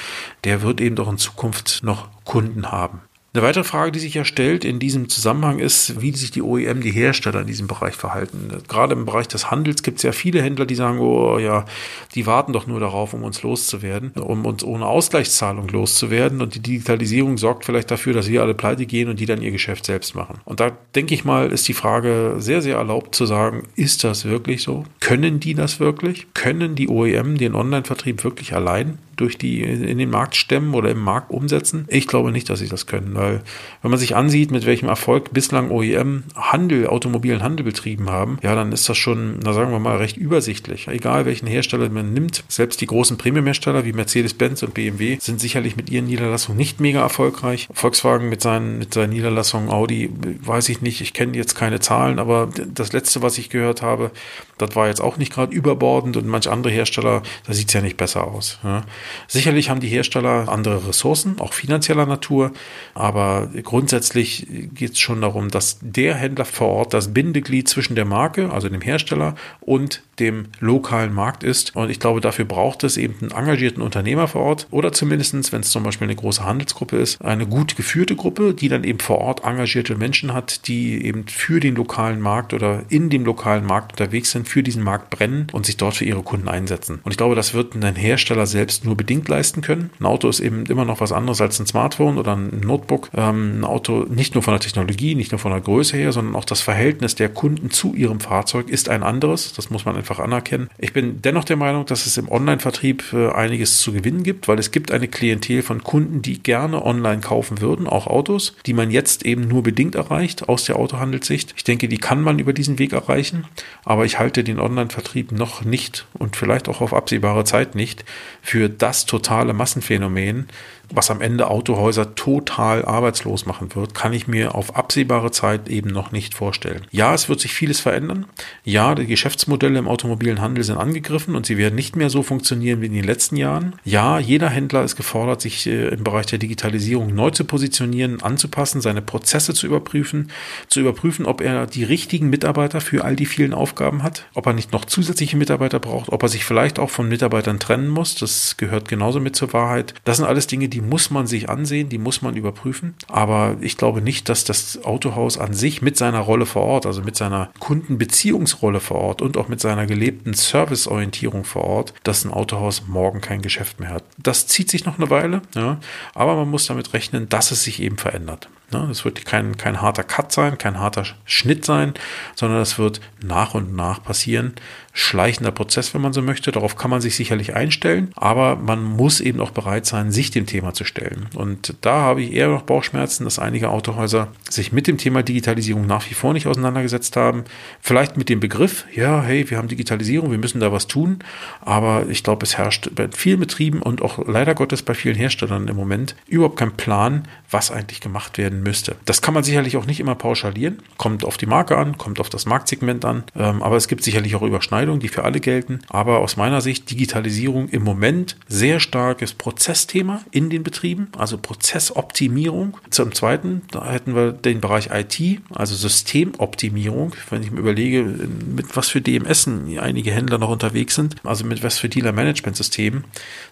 der 0.45 0.63
wird 0.63 0.81
eben 0.81 0.97
doch 0.97 1.09
in 1.09 1.19
Zukunft 1.19 1.83
noch 1.83 2.09
Kunden 2.25 2.71
haben. 2.71 3.01
Eine 3.37 3.45
weitere 3.45 3.65
Frage, 3.65 3.93
die 3.93 3.99
sich 3.99 4.15
ja 4.15 4.25
stellt 4.25 4.65
in 4.65 4.79
diesem 4.79 5.11
Zusammenhang 5.11 5.59
ist, 5.59 6.01
wie 6.01 6.11
sich 6.13 6.31
die 6.31 6.41
OEM, 6.41 6.81
die 6.81 6.91
Hersteller 6.91 7.43
in 7.43 7.47
diesem 7.47 7.67
Bereich 7.67 7.95
verhalten. 7.95 8.51
Gerade 8.67 8.95
im 8.95 9.05
Bereich 9.05 9.29
des 9.29 9.51
Handels 9.51 9.83
gibt 9.83 9.99
es 9.99 10.05
ja 10.05 10.13
viele 10.13 10.41
Händler, 10.41 10.65
die 10.65 10.75
sagen, 10.75 11.01
oh 11.01 11.39
ja, 11.39 11.67
die 12.15 12.27
warten 12.27 12.55
doch 12.55 12.67
nur 12.67 12.81
darauf, 12.81 13.13
um 13.13 13.25
uns 13.25 13.43
loszuwerden, 13.43 14.13
um 14.13 14.47
uns 14.47 14.65
ohne 14.65 14.87
Ausgleichszahlung 14.87 15.69
loszuwerden. 15.69 16.41
Und 16.41 16.55
die 16.55 16.61
Digitalisierung 16.61 17.37
sorgt 17.37 17.67
vielleicht 17.67 17.91
dafür, 17.91 18.15
dass 18.15 18.31
wir 18.31 18.41
alle 18.41 18.55
pleite 18.55 18.87
gehen 18.87 19.11
und 19.11 19.21
die 19.21 19.27
dann 19.27 19.43
ihr 19.43 19.51
Geschäft 19.51 19.85
selbst 19.85 20.15
machen. 20.15 20.41
Und 20.47 20.61
da 20.61 20.71
denke 20.95 21.13
ich 21.13 21.27
mal, 21.27 21.53
ist 21.53 21.69
die 21.69 21.75
Frage 21.75 22.37
sehr, 22.39 22.63
sehr 22.63 22.77
erlaubt 22.77 23.15
zu 23.15 23.27
sagen, 23.27 23.65
ist 23.75 24.03
das 24.03 24.25
wirklich 24.25 24.63
so? 24.63 24.87
Können 25.01 25.41
die 25.41 25.53
das 25.53 25.79
wirklich? 25.79 26.27
Können 26.33 26.75
die 26.75 26.89
OEM 26.89 27.37
den 27.37 27.55
Online-Vertrieb 27.55 28.25
wirklich 28.25 28.55
allein 28.55 28.97
durch 29.17 29.39
die 29.39 29.63
in 29.63 29.99
den 29.99 30.11
Markt 30.11 30.37
stemmen 30.37 30.75
oder 30.75 30.91
im 30.91 31.01
Markt 31.01 31.31
umsetzen? 31.31 31.87
Ich 31.89 32.07
glaube 32.07 32.33
nicht, 32.33 32.49
dass 32.51 32.61
sie 32.61 32.69
das 32.69 32.87
können, 32.87 33.13
weil 33.27 33.43
wenn 33.83 33.91
man 33.91 34.01
sich 34.01 34.17
ansieht, 34.17 34.51
mit 34.51 34.67
welchem 34.67 34.89
Erfolg 34.89 35.33
bislang 35.33 35.71
OEM 35.71 36.25
Handel, 36.35 36.87
automobilen 36.87 37.43
Handel 37.43 37.65
betrieben 37.65 38.11
haben, 38.11 38.39
ja, 38.43 38.55
dann 38.55 38.73
ist 38.73 38.89
das 38.89 38.97
schon, 38.97 39.41
na 39.43 39.53
sagen 39.53 39.73
wir 39.73 39.79
mal, 39.79 39.97
recht 39.97 40.17
übersichtlich. 40.17 40.89
Egal 40.89 41.27
welchen 41.27 41.47
Hersteller 41.47 41.89
man 41.89 42.13
nimmt, 42.13 42.45
selbst 42.49 42.81
die 42.81 42.87
großen 42.87 43.19
Premium-Hersteller 43.19 43.85
wie 43.85 43.93
Mercedes-Benz 43.93 44.63
und 44.63 44.75
BMW 44.75 45.19
sind 45.21 45.41
sicherlich 45.41 45.77
mit 45.77 45.91
ihren 45.91 46.07
Niederlassungen 46.07 46.57
nicht 46.57 46.81
mega 46.81 47.01
erfolgreich. 47.01 47.69
Volkswagen 47.73 48.29
mit 48.29 48.41
seinen, 48.41 48.79
mit 48.79 48.95
seinen 48.95 49.11
Niederlassungen, 49.11 49.71
Audi, 49.71 50.11
weiß 50.41 50.69
ich 50.69 50.81
nicht, 50.81 51.01
ich 51.01 51.13
kenne 51.13 51.37
jetzt 51.37 51.55
keine 51.55 51.81
Zahlen, 51.81 52.19
aber 52.19 52.49
das 52.67 52.93
letzte, 52.93 53.23
was 53.23 53.39
ich 53.39 53.51
gehört 53.51 53.83
habe, 53.83 54.11
das 54.59 54.75
war 54.75 54.89
jetzt 54.89 55.01
auch 55.01 55.17
nicht 55.17 55.33
gerade 55.33 55.55
überbordend 55.55 56.17
und 56.17 56.27
manche 56.27 56.51
andere 56.51 56.73
Hersteller, 56.73 57.23
da 57.47 57.53
sieht 57.53 57.69
es 57.69 57.75
ja 57.75 57.81
nicht 57.81 57.97
besser 57.97 58.27
aus. 58.27 58.59
Ja. 58.65 58.83
Sicherlich 59.29 59.69
haben 59.69 59.81
die 59.81 59.89
Hersteller 59.89 60.49
andere 60.49 60.89
Ressourcen, 60.89 61.41
auch 61.41 61.53
finanzieller 61.53 62.07
Natur, 62.07 62.53
aber 62.95 63.16
grundsätzlich 63.63 64.47
geht 64.75 64.93
es 64.93 64.99
schon 64.99 65.21
darum, 65.21 65.49
dass 65.49 65.79
der 65.81 66.15
Händler 66.15 66.45
vor 66.45 66.69
Ort 66.69 66.95
das 66.95 67.13
Bindeglied 67.13 67.69
zwischen 67.69 67.95
der 67.95 68.05
Marke, 68.05 68.51
also 68.51 68.69
dem 68.69 68.81
Hersteller, 68.81 69.35
und 69.61 70.03
dem 70.19 70.47
lokalen 70.61 71.13
Markt 71.13 71.43
ist. 71.43 71.75
Und 71.77 71.91
ich 71.91 72.01
glaube, 72.01 72.21
dafür 72.21 72.45
braucht 72.45 72.85
es 72.85 72.97
eben 72.97 73.15
einen 73.21 73.31
engagierten 73.31 73.83
Unternehmer 73.83 74.29
vor 74.29 74.43
Ort 74.43 74.67
oder 74.71 74.93
zumindestens, 74.93 75.53
wenn 75.53 75.61
es 75.61 75.71
zum 75.71 75.83
Beispiel 75.83 76.07
eine 76.07 76.17
große 76.17 76.45
Handelsgruppe 76.45 76.97
ist, 76.97 77.21
eine 77.23 77.47
gut 77.47 77.77
geführte 77.77 78.17
Gruppe, 78.17 78.55
die 78.55 78.69
dann 78.69 78.85
eben 78.85 79.01
vor 79.01 79.19
Ort 79.19 79.45
engagierte 79.45 79.97
Menschen 79.97 80.33
hat, 80.33 80.67
die 80.69 81.05
eben 81.05 81.27
für 81.29 81.61
den 81.61 81.75
lokalen 81.75 82.21
Markt 82.21 82.55
oder 82.55 82.85
in 82.89 83.11
dem 83.11 83.25
lokalen 83.25 83.65
Markt 83.65 83.93
unterwegs 83.93 84.31
sind, 84.31 84.49
für 84.49 84.63
diesen 84.63 84.83
Markt 84.83 85.11
brennen 85.11 85.47
und 85.53 85.67
sich 85.67 85.77
dort 85.77 85.97
für 85.97 86.05
ihre 86.05 86.23
Kunden 86.23 86.49
einsetzen. 86.49 87.01
Und 87.03 87.11
ich 87.11 87.17
glaube, 87.17 87.35
das 87.35 87.55
wird 87.55 87.75
ein 87.75 87.97
Hersteller 87.97 88.47
selbst 88.47 88.85
nur 88.85 88.97
bedingt 88.97 89.29
leisten 89.29 89.61
können. 89.61 89.91
Ein 90.01 90.07
Auto 90.07 90.29
ist 90.29 90.41
eben 90.41 90.67
immer 90.67 90.85
noch 90.85 91.01
was 91.01 91.13
anderes 91.13 91.41
als 91.41 91.61
ein 91.61 91.67
Smartphone 91.67 92.19
oder 92.19 92.37
ein 92.37 92.61
Notebook. 92.61 93.11
Ähm, 93.15 93.61
ein 93.61 93.65
Auto 93.65 94.07
nicht 94.09 94.35
nur 94.35 94.43
von 94.43 94.53
der 94.53 94.61
Technologie, 94.61 95.15
nicht 95.15 95.33
nur 95.33 95.39
von 95.39 95.53
der 95.53 95.61
Größe 95.61 95.97
her, 95.97 96.13
sondern 96.13 96.35
auch 96.35 96.45
das 96.45 96.61
Verhältnis 96.61 97.15
der 97.15 97.29
Kunden 97.29 97.71
zu 97.71 97.95
ihrem 97.95 98.21
Fahrzeug 98.21 98.69
ist 98.69 98.89
ein 98.89 99.03
anderes. 99.03 99.53
Das 99.53 99.71
muss 99.71 99.85
man 99.85 99.97
einfach 100.07 100.23
anerkennen. 100.23 100.71
Ich 100.79 100.93
bin 100.93 101.21
dennoch 101.21 101.45
der 101.45 101.57
Meinung, 101.57 101.85
dass 101.85 102.07
es 102.07 102.17
im 102.17 102.31
Online-Vertrieb 102.31 103.13
äh, 103.13 103.31
einiges 103.33 103.79
zu 103.81 103.93
gewinnen 103.93 104.23
gibt, 104.23 104.47
weil 104.47 104.59
es 104.59 104.71
gibt 104.71 104.93
eine 104.93 105.09
Klientel 105.09 105.63
von 105.63 105.83
Kunden, 105.83 106.23
die 106.23 106.41
gerne 106.41 106.85
online 106.85 107.21
kaufen 107.21 107.61
würden, 107.61 107.89
auch 107.89 108.07
Autos, 108.07 108.55
die 108.67 108.73
man 108.73 108.93
jetzt 108.93 109.27
eben 109.27 109.49
nur 109.49 109.65
bedingt 109.65 109.97
erreicht 109.97 110.49
aus 110.49 110.65
der 110.65 110.77
Autohandelssicht. 110.77 111.55
Ich 111.57 111.65
denke, 111.65 111.89
die 111.89 111.99
kann 111.99 112.23
man 112.23 112.39
über 112.39 112.53
diesen 112.53 112.79
Weg 112.79 112.93
erreichen, 112.93 113.45
aber 113.85 114.05
ich 114.05 114.19
halte 114.21 114.45
den 114.45 114.61
Online-Vertrieb 114.61 115.33
noch 115.33 115.65
nicht 115.65 116.07
und 116.15 116.37
vielleicht 116.37 116.69
auch 116.69 116.81
auf 116.81 116.95
absehbare 116.95 117.45
Zeit 117.45 117.75
nicht 117.75 118.05
für 118.43 118.69
das 118.69 119.07
totale 119.07 119.55
Massenphänomen, 119.55 120.47
was 120.91 121.11
am 121.11 121.21
Ende 121.21 121.49
Autohäuser 121.49 122.15
total 122.15 122.85
arbeitslos 122.85 123.47
machen 123.47 123.75
wird, 123.75 123.95
kann 123.95 124.13
ich 124.13 124.29
mir 124.29 124.55
auf 124.55 124.77
absehbare 124.77 125.31
Zeit 125.31 125.69
eben 125.69 125.91
noch 125.91 126.13
nicht 126.13 126.35
vorstellen. 126.35 126.87
Ja, 126.91 127.15
es 127.15 127.29
wird 127.29 127.41
sich 127.41 127.55
vieles 127.55 127.81
verändern. 127.81 128.27
Ja, 128.65 128.95
die 128.95 129.07
Geschäftsmodelle 129.07 129.79
im 129.79 129.89
automobilen 129.97 130.41
Handel 130.41 130.63
sind 130.63 130.79
angegriffen 130.79 131.35
und 131.35 131.47
sie 131.47 131.59
werden 131.59 131.75
nicht 131.75 131.97
mehr 131.97 132.09
so 132.09 132.23
funktionieren 132.23 132.81
wie 132.81 132.87
in 132.87 132.93
den 132.93 133.05
letzten 133.05 133.37
Jahren. 133.37 133.75
Ja, 133.85 134.21
jeder 134.21 134.49
Händler 134.49 134.85
ist 134.85 134.95
gefordert, 134.95 135.41
sich 135.41 135.67
äh, 135.67 135.89
im 135.89 136.05
Bereich 136.05 136.27
der 136.27 136.39
Digitalisierung 136.39 137.13
neu 137.15 137.31
zu 137.31 137.45
positionieren, 137.45 138.23
anzupassen, 138.23 138.81
seine 138.81 139.03
Prozesse 139.03 139.55
zu 139.55 139.67
überprüfen, 139.67 140.31
zu 140.69 140.79
überprüfen, 140.79 141.27
ob 141.27 141.41
er 141.41 141.67
die 141.67 141.85
richtigen 141.85 142.31
Mitarbeiter 142.31 142.81
für 142.81 143.05
all 143.05 143.17
die 143.17 143.27
vielen 143.27 143.55
Aufgaben 143.55 144.05
hat, 144.05 144.27
ob 144.35 144.47
er 144.47 144.53
nicht 144.53 144.73
noch 144.73 144.85
zusätzliche 144.85 145.37
Mitarbeiter 145.37 145.81
braucht, 145.81 146.11
ob 146.11 146.23
er 146.23 146.29
sich 146.29 146.45
vielleicht 146.45 146.79
auch 146.79 146.91
von 146.91 147.09
Mitarbeitern 147.09 147.59
trennen 147.59 147.89
muss. 147.89 148.15
Das 148.15 148.57
gehört 148.57 148.89
genauso 148.89 149.19
mit 149.19 149.35
zur 149.35 149.53
Wahrheit. 149.53 149.95
Das 150.05 150.19
sind 150.19 150.27
alles 150.27 150.47
Dinge, 150.47 150.69
die 150.69 150.77
die 150.77 150.83
muss 150.83 151.11
man 151.11 151.27
sich 151.27 151.49
ansehen, 151.49 151.89
die 151.89 151.97
muss 151.97 152.21
man 152.21 152.37
überprüfen. 152.37 152.97
Aber 153.09 153.57
ich 153.63 153.79
glaube 153.79 154.03
nicht, 154.03 154.29
dass 154.29 154.45
das 154.45 154.85
Autohaus 154.85 155.39
an 155.39 155.55
sich 155.55 155.81
mit 155.81 155.97
seiner 155.97 156.21
Rolle 156.21 156.45
vor 156.45 156.65
Ort, 156.65 156.85
also 156.85 157.01
mit 157.01 157.17
seiner 157.17 157.49
Kundenbeziehungsrolle 157.61 158.81
vor 158.81 158.99
Ort 158.99 159.23
und 159.23 159.39
auch 159.39 159.49
mit 159.49 159.59
seiner 159.59 159.86
gelebten 159.87 160.35
Serviceorientierung 160.35 161.45
vor 161.45 161.65
Ort, 161.65 161.95
dass 162.03 162.25
ein 162.25 162.33
Autohaus 162.33 162.87
morgen 162.87 163.21
kein 163.21 163.43
Geschäft 163.43 163.81
mehr 163.81 163.91
hat. 163.91 164.05
Das 164.19 164.47
zieht 164.47 164.71
sich 164.71 164.85
noch 164.85 164.99
eine 164.99 165.11
Weile, 165.11 165.43
ja, 165.55 165.79
aber 166.15 166.37
man 166.37 166.51
muss 166.51 166.67
damit 166.67 166.93
rechnen, 166.93 167.29
dass 167.29 167.51
es 167.51 167.65
sich 167.65 167.81
eben 167.81 167.99
verändert. 167.99 168.49
Das 168.71 169.05
wird 169.05 169.25
kein, 169.25 169.57
kein 169.57 169.81
harter 169.81 170.03
Cut 170.03 170.33
sein, 170.33 170.59
kein 170.59 170.81
harter 170.81 171.05
Schnitt 171.25 171.65
sein, 171.65 171.95
sondern 172.35 172.59
das 172.59 172.79
wird 172.79 173.01
nach 173.23 173.55
und 173.55 173.77
nach 173.77 174.03
passieren. 174.03 174.55
Schleichender 174.93 175.53
Prozess, 175.53 175.95
wenn 175.95 176.01
man 176.01 176.13
so 176.13 176.23
möchte. 176.23 176.51
Darauf 176.51 176.77
kann 176.77 176.91
man 176.91 177.01
sich 177.01 177.17
sicherlich 177.17 177.55
einstellen, 177.55 178.11
aber 178.17 178.57
man 178.57 178.83
muss 178.83 179.21
eben 179.21 179.41
auch 179.41 179.51
bereit 179.51 179.87
sein, 179.87 180.11
sich 180.11 180.31
dem 180.31 180.47
Thema 180.47 180.73
zu 180.73 180.85
stellen. 180.85 181.29
Und 181.35 181.75
da 181.83 182.01
habe 182.01 182.23
ich 182.23 182.33
eher 182.33 182.49
noch 182.49 182.63
Bauchschmerzen, 182.63 183.25
dass 183.25 183.39
einige 183.39 183.69
Autohäuser 183.69 184.29
sich 184.49 184.73
mit 184.73 184.87
dem 184.87 184.99
Thema 184.99 185.23
Digitalisierung 185.23 185.87
nach 185.87 186.09
wie 186.11 186.15
vor 186.15 186.33
nicht 186.33 186.47
auseinandergesetzt 186.47 187.15
haben. 187.17 187.45
Vielleicht 187.81 188.17
mit 188.17 188.29
dem 188.29 188.41
Begriff, 188.41 188.87
ja, 188.93 189.23
hey, 189.23 189.49
wir 189.49 189.59
haben 189.59 189.69
Digitalisierung, 189.69 190.31
wir 190.31 190.39
müssen 190.39 190.61
da 190.61 190.73
was 190.73 190.87
tun. 190.87 191.19
Aber 191.61 192.07
ich 192.09 192.25
glaube, 192.25 192.45
es 192.45 192.57
herrscht 192.57 192.91
bei 192.95 193.09
vielen 193.13 193.39
Betrieben 193.39 193.83
und 193.83 194.03
auch 194.03 194.27
leider 194.27 194.55
Gottes 194.55 194.83
bei 194.83 194.95
vielen 194.95 195.17
Herstellern 195.17 195.69
im 195.69 195.77
Moment 195.77 196.17
überhaupt 196.27 196.59
kein 196.59 196.73
Plan, 196.73 197.29
was 197.51 197.71
eigentlich 197.71 198.01
gemacht 198.01 198.39
werden 198.39 198.56
müsste. 198.63 198.97
Das 199.05 199.23
kann 199.23 199.35
man 199.35 199.45
sicherlich 199.45 199.77
auch 199.77 199.87
nicht 199.87 200.01
immer 200.01 200.15
pauschalieren. 200.15 200.79
Kommt 200.97 201.25
auf 201.25 201.37
die 201.37 201.47
Marke 201.47 201.77
an, 201.77 201.97
kommt 201.99 202.21
auf 202.21 202.29
das 202.29 202.47
Marktsegment 202.47 203.05
an. 203.05 203.25
Ähm, 203.37 203.63
aber 203.63 203.77
es 203.77 203.89
gibt 203.89 204.03
sicherlich 204.03 204.35
auch 204.35 204.43
Überschneidungen 204.43 205.01
die 205.01 205.09
für 205.09 205.25
alle 205.25 205.41
gelten. 205.41 205.81
Aber 205.89 206.19
aus 206.19 206.37
meiner 206.37 206.61
Sicht 206.61 206.91
Digitalisierung 206.91 207.69
im 207.69 207.83
Moment 207.83 208.37
sehr 208.49 208.81
starkes 208.81 209.35
Prozessthema 209.35 210.23
in 210.31 210.51
den 210.51 210.63
Betrieben, 210.63 211.09
also 211.17 211.39
Prozessoptimierung. 211.39 212.79
Zum 212.91 213.15
Zweiten, 213.15 213.63
da 213.71 213.91
hätten 213.91 214.15
wir 214.15 214.33
den 214.33 214.61
Bereich 214.61 214.91
IT, 214.93 215.41
also 215.55 215.75
Systemoptimierung. 215.75 217.15
Wenn 217.31 217.43
ich 217.43 217.51
mir 217.51 217.61
überlege, 217.61 218.03
mit 218.03 218.77
was 218.77 218.89
für 218.89 219.01
DMS 219.01 219.49
einige 219.81 220.11
Händler 220.11 220.39
noch 220.39 220.51
unterwegs 220.51 220.95
sind, 220.95 221.17
also 221.25 221.45
mit 221.45 221.63
was 221.63 221.79
für 221.79 221.89
Dealer-Management-Systemen, 221.89 223.05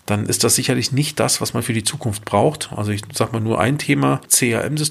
dann 0.07 0.27
ist 0.27 0.45
das 0.45 0.55
sicherlich 0.55 0.93
nicht 0.93 1.21
das, 1.21 1.41
was 1.41 1.55
man 1.55 1.63
für 1.63 1.73
die 1.73 1.85
Zukunft 1.85 2.25
braucht. 2.25 2.71
Also 2.75 2.93
ich 2.93 3.03
sage 3.13 3.33
mal 3.33 3.41
nur 3.41 3.61
ein 3.61 3.79
Thema, 3.79 4.21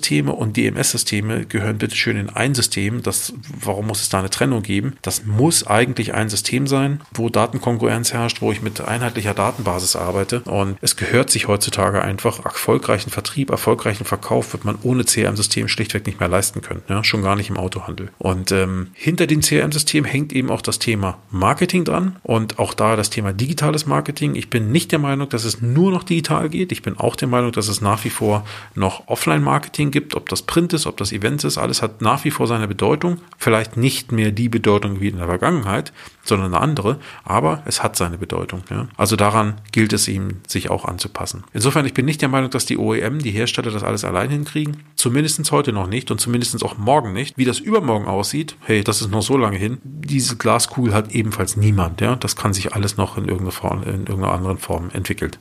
CRM-Systeme 0.03 0.33
und 0.33 0.57
DMS-Systeme 0.57 1.45
gehören 1.45 1.77
bitte 1.77 1.95
schön 1.95 2.17
in 2.17 2.29
ein 2.29 2.53
System. 2.53 3.01
Das, 3.03 3.33
warum 3.60 3.88
muss 3.88 4.01
es 4.01 4.10
da 4.10 4.19
eine 4.19 4.29
Trennung 4.29 4.62
geben? 4.62 4.98
Das 5.01 5.25
muss 5.25 5.65
eigentlich 5.65 6.13
ein 6.13 6.29
System 6.29 6.67
sein, 6.67 7.01
wo 7.13 7.29
Datenkonkurrenz 7.29 8.13
herrscht, 8.13 8.41
wo 8.41 8.51
ich 8.51 8.62
mit 8.62 8.81
einheitlicher 8.81 9.33
Datenbasis 9.33 9.95
arbeite. 9.95 10.41
Und 10.41 10.77
es 10.81 10.98
gehört 10.98 11.29
sich 11.29 11.48
heutzutage 11.48 12.01
einfach, 12.01 12.43
erfolgreichen 12.43 13.10
Vertrieb, 13.10 13.50
erfolgreichen 13.50 14.05
Verkauf 14.05 14.53
wird 14.53 14.65
man 14.65 14.77
ohne 14.83 15.05
CRM-System 15.05 15.67
schlichtweg 15.67 16.05
nicht 16.05 16.19
mehr 16.19 16.29
leisten 16.29 16.62
können. 16.62 16.83
Ja, 16.89 17.03
schon 17.03 17.24
gar 17.24 17.36
nicht 17.36 17.50
im 17.50 17.57
Autohandel. 17.57 18.10
Und 18.17 18.51
ähm, 18.51 18.88
hinter 18.93 19.25
dem 19.27 19.41
CRM-System 19.41 20.03
hängt 20.03 20.33
eben 20.33 20.50
auch 20.50 20.62
das 20.62 20.79
Thema 20.79 21.17
Marketing 21.31 21.86
dran 21.86 22.17
und 22.24 22.60
auch 22.60 22.74
da 22.74 22.95
das 22.95 23.10
Thema 23.10 23.31
digitales 23.31 23.86
Marketing. 23.86 24.36
Ich 24.36 24.50
bin 24.50 24.72
nicht 24.72 24.91
der 24.91 25.00
Meinung, 25.00 25.29
dass 25.29 25.45
es 25.45 25.62
nur 25.62 25.91
noch 25.91 26.03
digital 26.03 26.50
geht. 26.50 26.72
Ich 26.72 26.81
bin 26.81 26.98
auch 26.98 27.15
der 27.15 27.27
Meinung, 27.29 27.51
dass 27.51 27.69
es 27.69 27.79
nach 27.79 28.03
wie 28.03 28.10
vor 28.10 28.45
noch 28.75 29.07
Offline-Marketing 29.07 29.93
gibt, 29.94 30.16
ob 30.16 30.28
das 30.28 30.42
Print 30.42 30.74
ist, 30.74 30.86
ob 30.86 30.98
das 30.98 31.14
Event 31.14 31.46
ist. 31.46 31.58
Alles 31.58 31.82
hat 31.82 32.02
nach 32.02 32.26
wie 32.26 32.32
vor 32.32 32.48
seine 32.48 32.68
Bedeutung. 32.68 33.20
Vielleicht 33.38 33.78
nicht 33.78 34.12
mehr 34.12 34.32
die 34.32 34.50
Bedeutung 34.50 35.00
wie 35.00 35.08
in 35.08 35.18
der 35.18 35.28
Vergangenheit, 35.28 35.94
sondern 36.24 36.54
eine 36.54 36.62
andere, 36.62 37.00
aber 37.24 37.64
es 37.66 37.84
hat 37.84 37.96
seine 37.96 38.18
Bedeutung. 38.18 38.64
Ja. 38.70 38.88
Also 38.98 39.16
daran 39.16 39.62
gilt 39.72 39.94
es 39.94 40.08
ihm, 40.08 40.42
sich 40.48 40.70
auch 40.70 40.86
anzupassen. 40.86 41.44
Insofern, 41.54 41.86
ich 41.86 41.94
bin 41.94 42.06
nicht 42.06 42.22
der 42.22 42.30
Meinung, 42.30 42.50
dass 42.50 42.66
die 42.66 42.78
OEM, 42.78 43.20
die 43.20 43.32
Hersteller, 43.32 43.72
das 43.72 43.84
alles 43.84 44.04
allein 44.04 44.30
hinkriegen. 44.30 44.84
Zumindest 44.96 45.52
heute 45.52 45.74
noch 45.74 45.88
nicht 45.88 46.12
und 46.12 46.20
zumindest 46.20 46.64
auch 46.64 46.78
morgen 46.78 47.14
nicht. 47.14 47.38
Wie 47.38 47.46
das 47.46 47.60
übermorgen 47.60 48.06
aussieht, 48.06 48.56
hey, 48.62 48.84
das 48.84 49.02
ist 49.02 49.12
noch 49.12 49.22
so 49.22 49.38
lange 49.38 49.58
hin. 49.58 49.78
Diese 49.84 50.36
Glaskugel 50.36 50.94
hat 50.94 51.12
ebenfalls 51.12 51.56
niemand. 51.56 52.02
Ja. 52.02 52.16
Das 52.16 52.36
kann 52.36 52.54
sich 52.54 52.74
alles 52.74 52.98
noch 52.98 53.18
in 53.18 53.26
irgendeiner, 53.26 53.52
Form, 53.52 53.84
in 53.84 54.08
irgendeiner 54.08 54.32
anderen 54.32 54.58
Form 54.58 54.90
entwickelt. 54.92 55.40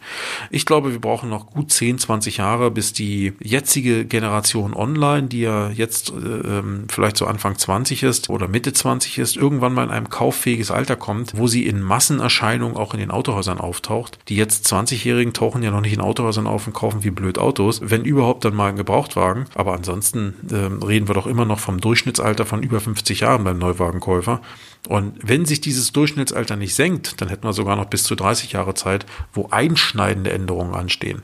Ich 0.51 0.67
glaube, 0.67 0.93
wir 0.93 1.01
brauchen 1.01 1.31
noch 1.31 1.47
gut 1.47 1.73
10, 1.73 1.99
20 1.99 2.37
Jahre, 2.37 2.71
bis 2.71 2.93
die 2.93 3.33
jetzige 3.41 4.05
Generation 4.05 4.42
online, 4.55 5.29
die 5.29 5.41
ja 5.41 5.71
jetzt 5.71 6.11
äh, 6.11 6.15
ähm, 6.15 6.85
vielleicht 6.89 7.17
so 7.17 7.27
Anfang 7.27 7.57
20 7.57 8.03
ist 8.03 8.31
oder 8.31 8.49
Mitte 8.49 8.73
20 8.73 9.19
ist, 9.19 9.37
irgendwann 9.37 9.75
mal 9.75 9.85
in 9.85 9.91
einem 9.91 10.11
kauffähiges 10.11 10.71
Alter 10.71 10.97
kommt, 10.97 11.37
wo 11.37 11.47
sie 11.47 11.67
in 11.67 11.81
Massenerscheinungen 11.81 12.77
auch 12.77 12.95
in 12.95 13.01
den 13.01 13.11
Autohäusern 13.11 13.59
auftaucht. 13.59 14.19
Die 14.29 14.37
jetzt 14.37 14.67
20-Jährigen 14.73 15.33
tauchen 15.33 15.63
ja 15.63 15.71
noch 15.71 15.81
nicht 15.81 15.95
in 15.95 16.01
Autohäusern 16.01 16.47
auf 16.47 16.67
und 16.67 16.73
kaufen 16.73 17.05
wie 17.05 17.11
blöd 17.11 17.39
Autos, 17.39 17.81
wenn 17.83 18.05
überhaupt 18.05 18.45
dann 18.45 18.55
mal 18.55 18.69
ein 18.69 18.77
Gebrauchtwagen. 18.77 19.47
Aber 19.55 19.75
ansonsten 19.75 20.35
äh, 20.51 20.85
reden 20.85 21.09
wir 21.09 21.15
doch 21.15 21.27
immer 21.27 21.45
noch 21.45 21.59
vom 21.59 21.81
Durchschnittsalter 21.81 22.47
von 22.47 22.63
über 22.63 22.81
50 22.81 23.21
Jahren 23.21 23.45
beim 23.45 23.59
Neuwagenkäufer. 23.59 24.41
Und 24.89 25.15
wenn 25.23 25.45
sich 25.45 25.61
dieses 25.61 25.93
Durchschnittsalter 25.93 26.57
nicht 26.57 26.75
senkt, 26.75 27.21
dann 27.21 27.29
hätten 27.29 27.45
wir 27.45 27.53
sogar 27.53 27.77
noch 27.77 27.85
bis 27.85 28.03
zu 28.03 28.17
30 28.17 28.53
Jahre 28.53 28.75
Zeit, 28.75 29.07
wo 29.33 29.49
einschneidende 29.51 30.33
Änderungen 30.33 30.75
anstehen. 30.75 31.23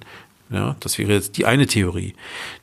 Ja, 0.51 0.77
das 0.81 0.99
wäre 0.99 1.13
jetzt 1.13 1.37
die 1.37 1.47
eine 1.47 1.67
Theorie. 1.67 2.15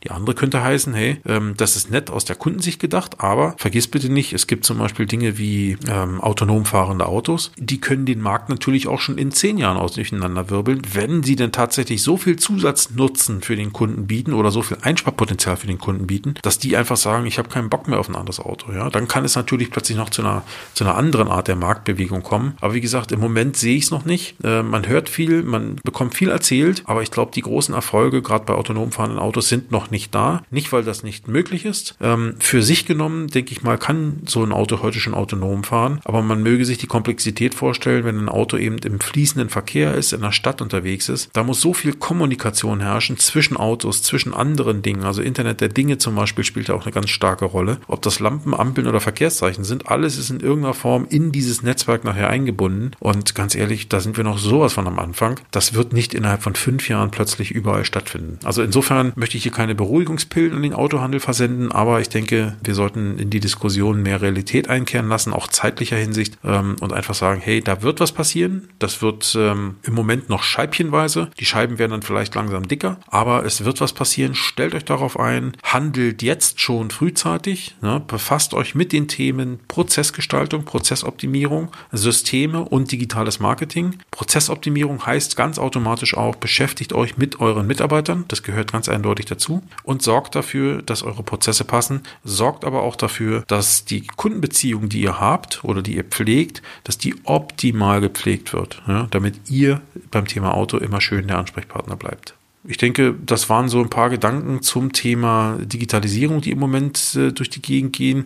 Die 0.04 0.12
andere 0.12 0.36
könnte 0.36 0.64
heißen, 0.64 0.94
hey, 0.94 1.18
ähm, 1.26 1.54
das 1.58 1.76
ist 1.76 1.92
nett 1.92 2.10
aus 2.10 2.26
der 2.26 2.36
Kundensicht 2.36 2.80
gedacht, 2.80 3.20
aber 3.20 3.56
vergiss 3.58 3.88
bitte 3.88 4.10
nicht, 4.10 4.34
es 4.34 4.48
gibt 4.48 4.66
zum 4.66 4.80
Beispiel 4.80 5.06
Dinge 5.06 5.38
wie 5.38 5.78
ähm, 5.88 6.22
autonom 6.22 6.66
fahrende 6.66 7.06
Autos, 7.06 7.52
die 7.58 7.80
können 7.80 8.06
den 8.06 8.22
Markt 8.22 8.50
natürlich 8.50 8.88
auch 8.88 9.00
schon 9.00 9.18
in 9.18 9.32
zehn 9.32 9.58
Jahren 9.58 9.78
aus 9.78 9.94
durcheinander 9.94 10.50
wirbeln, 10.50 10.82
wenn 10.94 11.24
sie 11.24 11.36
denn 11.36 11.52
tatsächlich 11.52 12.02
so 12.02 12.18
viel 12.18 12.38
Zusatznutzen 12.38 13.42
für 13.42 13.56
den 13.56 13.74
Kunden 13.74 14.08
bieten 14.08 14.34
oder 14.34 14.52
so 14.52 14.62
viel 14.62 14.78
Einsparpotenzial 14.82 15.58
für 15.58 15.68
den 15.68 15.78
Kunden 15.78 16.08
bieten, 16.08 16.36
dass 16.42 16.60
die 16.60 16.76
einfach 16.78 16.98
sagen, 16.98 17.26
ich 17.26 17.38
habe 17.38 17.50
keinen 17.50 17.70
Bock 17.70 17.88
mehr 17.88 18.00
auf 18.00 18.10
ein 18.10 18.16
anderes 18.16 18.40
Auto. 18.40 18.72
Ja, 18.72 18.90
dann 18.90 19.08
kann 19.08 19.26
es 19.26 19.36
natürlich 19.36 19.70
plötzlich 19.72 19.98
noch 19.98 20.10
zu 20.10 20.22
einer 20.22 20.44
zu 20.74 20.84
einer 20.84 20.96
anderen 20.96 21.28
Art 21.28 21.48
der 21.48 21.56
Marktbewegung 21.56 22.24
kommen. 22.24 22.58
Aber 22.62 22.74
wie 22.74 22.82
gesagt, 22.82 23.12
im 23.12 23.20
Moment 23.20 23.58
sehe 23.58 23.76
ich 23.76 23.86
es 23.86 23.92
noch 23.92 24.06
nicht. 24.06 24.36
Äh, 24.44 24.64
man 24.64 24.88
hört 24.88 25.10
viel, 25.10 25.44
man 25.44 25.78
bekommt 25.84 26.16
viel 26.16 26.30
erzählt, 26.30 26.84
aber 26.86 27.02
ich 27.02 27.12
glaube, 27.12 27.32
die 27.34 27.42
großen 27.42 27.75
Erfolge, 27.76 28.22
gerade 28.22 28.46
bei 28.46 28.54
autonom 28.54 28.92
fahrenden 28.92 29.20
Autos, 29.20 29.50
sind 29.50 29.72
noch 29.72 29.92
nicht 29.92 30.16
da. 30.16 30.44
Nicht, 30.50 30.72
weil 30.72 30.84
das 30.84 31.04
nicht 31.04 31.28
möglich 31.28 31.66
ist. 31.66 31.96
Ähm, 32.02 32.36
für 32.40 32.64
sich 32.64 32.86
genommen, 32.86 33.28
denke 33.28 33.52
ich 33.52 33.64
mal, 33.64 33.78
kann 33.78 34.22
so 34.26 34.44
ein 34.44 34.52
Auto 34.52 34.82
heute 34.82 35.00
schon 35.00 35.14
autonom 35.14 35.64
fahren, 35.64 36.00
aber 36.06 36.22
man 36.22 36.42
möge 36.42 36.66
sich 36.66 36.78
die 36.78 36.88
Komplexität 36.88 37.54
vorstellen, 37.54 38.06
wenn 38.06 38.18
ein 38.18 38.30
Auto 38.30 38.58
eben 38.58 38.78
im 38.80 39.00
fließenden 39.00 39.50
Verkehr 39.50 39.94
ist, 39.94 40.14
in 40.14 40.22
der 40.22 40.32
Stadt 40.32 40.62
unterwegs 40.62 41.10
ist. 41.10 41.30
Da 41.34 41.44
muss 41.44 41.62
so 41.62 41.74
viel 41.74 41.94
Kommunikation 41.94 42.80
herrschen 42.80 43.18
zwischen 43.18 43.58
Autos, 43.58 44.04
zwischen 44.04 44.34
anderen 44.34 44.82
Dingen. 44.82 45.04
Also 45.04 45.22
Internet 45.22 45.62
der 45.62 45.70
Dinge 45.70 45.98
zum 45.98 46.16
Beispiel 46.16 46.44
spielt 46.44 46.70
ja 46.70 46.76
auch 46.76 46.84
eine 46.84 46.92
ganz 46.92 47.10
starke 47.10 47.46
Rolle. 47.46 47.80
Ob 47.88 48.02
das 48.02 48.20
Lampen, 48.20 48.54
Ampeln 48.54 48.88
oder 48.88 49.02
Verkehrszeichen 49.02 49.64
sind, 49.64 49.88
alles 49.88 50.18
ist 50.18 50.30
in 50.30 50.40
irgendeiner 50.40 50.74
Form 50.74 51.06
in 51.10 51.32
dieses 51.32 51.64
Netzwerk 51.64 52.04
nachher 52.04 52.30
eingebunden. 52.30 52.92
Und 53.00 53.36
ganz 53.36 53.56
ehrlich, 53.56 53.90
da 53.90 54.00
sind 54.00 54.18
wir 54.18 54.24
noch 54.24 54.38
sowas 54.38 54.74
von 54.74 54.88
am 54.88 55.00
Anfang. 55.00 55.40
Das 55.52 55.74
wird 55.74 55.94
nicht 55.94 56.14
innerhalb 56.14 56.44
von 56.44 56.56
fünf 56.56 56.88
Jahren 56.90 57.12
plötzlich 57.12 57.52
über 57.52 57.65
überall 57.66 57.84
stattfinden. 57.84 58.38
Also 58.44 58.62
insofern 58.62 59.12
möchte 59.16 59.38
ich 59.38 59.44
hier 59.44 59.52
keine 59.52 59.74
Beruhigungspillen 59.74 60.54
in 60.54 60.62
den 60.62 60.74
Autohandel 60.76 61.20
versenden, 61.20 61.72
aber 61.72 62.00
ich 62.00 62.10
denke, 62.10 62.56
wir 62.64 62.76
sollten 62.76 63.18
in 63.18 63.32
die 63.32 63.40
Diskussion 63.40 64.04
mehr 64.04 64.22
Realität 64.22 64.70
einkehren 64.70 65.10
lassen, 65.10 65.34
auch 65.34 65.48
zeitlicher 65.48 65.98
Hinsicht 65.98 66.38
ähm, 66.44 66.76
und 66.80 66.94
einfach 66.94 67.16
sagen, 67.16 67.42
hey, 67.44 67.62
da 67.62 67.82
wird 67.82 68.00
was 68.00 68.12
passieren. 68.12 68.70
Das 68.78 69.02
wird 69.02 69.36
ähm, 69.36 69.78
im 69.82 69.96
Moment 69.96 70.30
noch 70.30 70.44
scheibchenweise. 70.44 71.32
Die 71.40 71.46
Scheiben 71.46 71.80
werden 71.80 71.92
dann 71.92 72.02
vielleicht 72.04 72.36
langsam 72.36 72.68
dicker, 72.68 73.00
aber 73.08 73.44
es 73.46 73.66
wird 73.66 73.82
was 73.82 73.94
passieren. 73.94 74.36
Stellt 74.36 74.76
euch 74.76 74.86
darauf 74.86 75.20
ein, 75.20 75.54
handelt 75.64 76.22
jetzt 76.22 76.62
schon 76.62 76.92
frühzeitig, 76.92 77.76
ne? 77.82 78.00
befasst 78.06 78.54
euch 78.54 78.76
mit 78.76 78.94
den 78.94 79.08
Themen 79.08 79.60
Prozessgestaltung, 79.68 80.66
Prozessoptimierung, 80.66 81.72
Systeme 81.92 82.64
und 82.64 82.92
digitales 82.92 83.40
Marketing. 83.40 83.96
Prozessoptimierung 84.12 85.04
heißt 85.04 85.36
ganz 85.36 85.58
automatisch 85.58 86.16
auch, 86.16 86.36
beschäftigt 86.36 86.94
euch 86.94 87.18
mit 87.18 87.40
euren 87.40 87.55
euren 87.56 87.68
Mitarbeitern, 87.68 88.26
das 88.28 88.44
gehört 88.44 88.72
ganz 88.72 88.90
eindeutig 88.90 89.26
dazu, 89.26 89.64
und 89.84 90.02
sorgt 90.02 90.36
dafür, 90.36 90.82
dass 90.82 91.04
eure 91.04 91.24
Prozesse 91.24 91.64
passen, 91.64 92.02
sorgt 92.24 92.66
aber 92.66 92.84
auch 92.84 92.96
dafür, 92.96 93.44
dass 93.48 93.86
die 93.86 94.06
Kundenbeziehung, 94.06 94.90
die 94.90 95.02
ihr 95.02 95.20
habt 95.20 95.64
oder 95.64 95.82
die 95.82 95.96
ihr 95.96 96.04
pflegt, 96.04 96.62
dass 96.84 96.98
die 96.98 97.16
optimal 97.24 98.02
gepflegt 98.02 98.54
wird, 98.54 98.82
ja, 98.88 99.08
damit 99.12 99.50
ihr 99.50 99.82
beim 100.12 100.28
Thema 100.28 100.54
Auto 100.54 100.78
immer 100.78 101.02
schön 101.02 101.28
der 101.28 101.40
Ansprechpartner 101.40 101.96
bleibt. 101.96 102.36
Ich 102.68 102.78
denke, 102.78 103.16
das 103.26 103.50
waren 103.50 103.70
so 103.70 103.80
ein 103.80 103.90
paar 103.90 104.10
Gedanken 104.10 104.62
zum 104.62 104.92
Thema 104.92 105.58
Digitalisierung, 105.62 106.42
die 106.42 106.52
im 106.52 106.60
Moment 106.60 107.16
äh, 107.16 107.32
durch 107.32 107.50
die 107.50 107.62
Gegend 107.62 107.94
gehen. 107.94 108.26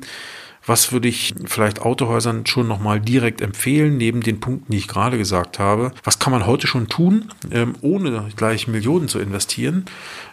Was 0.69 0.91
würde 0.91 1.07
ich 1.07 1.33
vielleicht 1.45 1.81
Autohäusern 1.81 2.45
schon 2.45 2.67
nochmal 2.67 2.99
direkt 2.99 3.41
empfehlen, 3.41 3.97
neben 3.97 4.21
den 4.21 4.39
Punkten, 4.39 4.71
die 4.71 4.77
ich 4.77 4.87
gerade 4.87 5.17
gesagt 5.17 5.57
habe? 5.57 5.93
Was 6.03 6.19
kann 6.19 6.31
man 6.31 6.45
heute 6.45 6.67
schon 6.67 6.87
tun, 6.87 7.31
ähm, 7.49 7.73
ohne 7.81 8.29
gleich 8.35 8.67
Millionen 8.67 9.07
zu 9.07 9.17
investieren? 9.17 9.85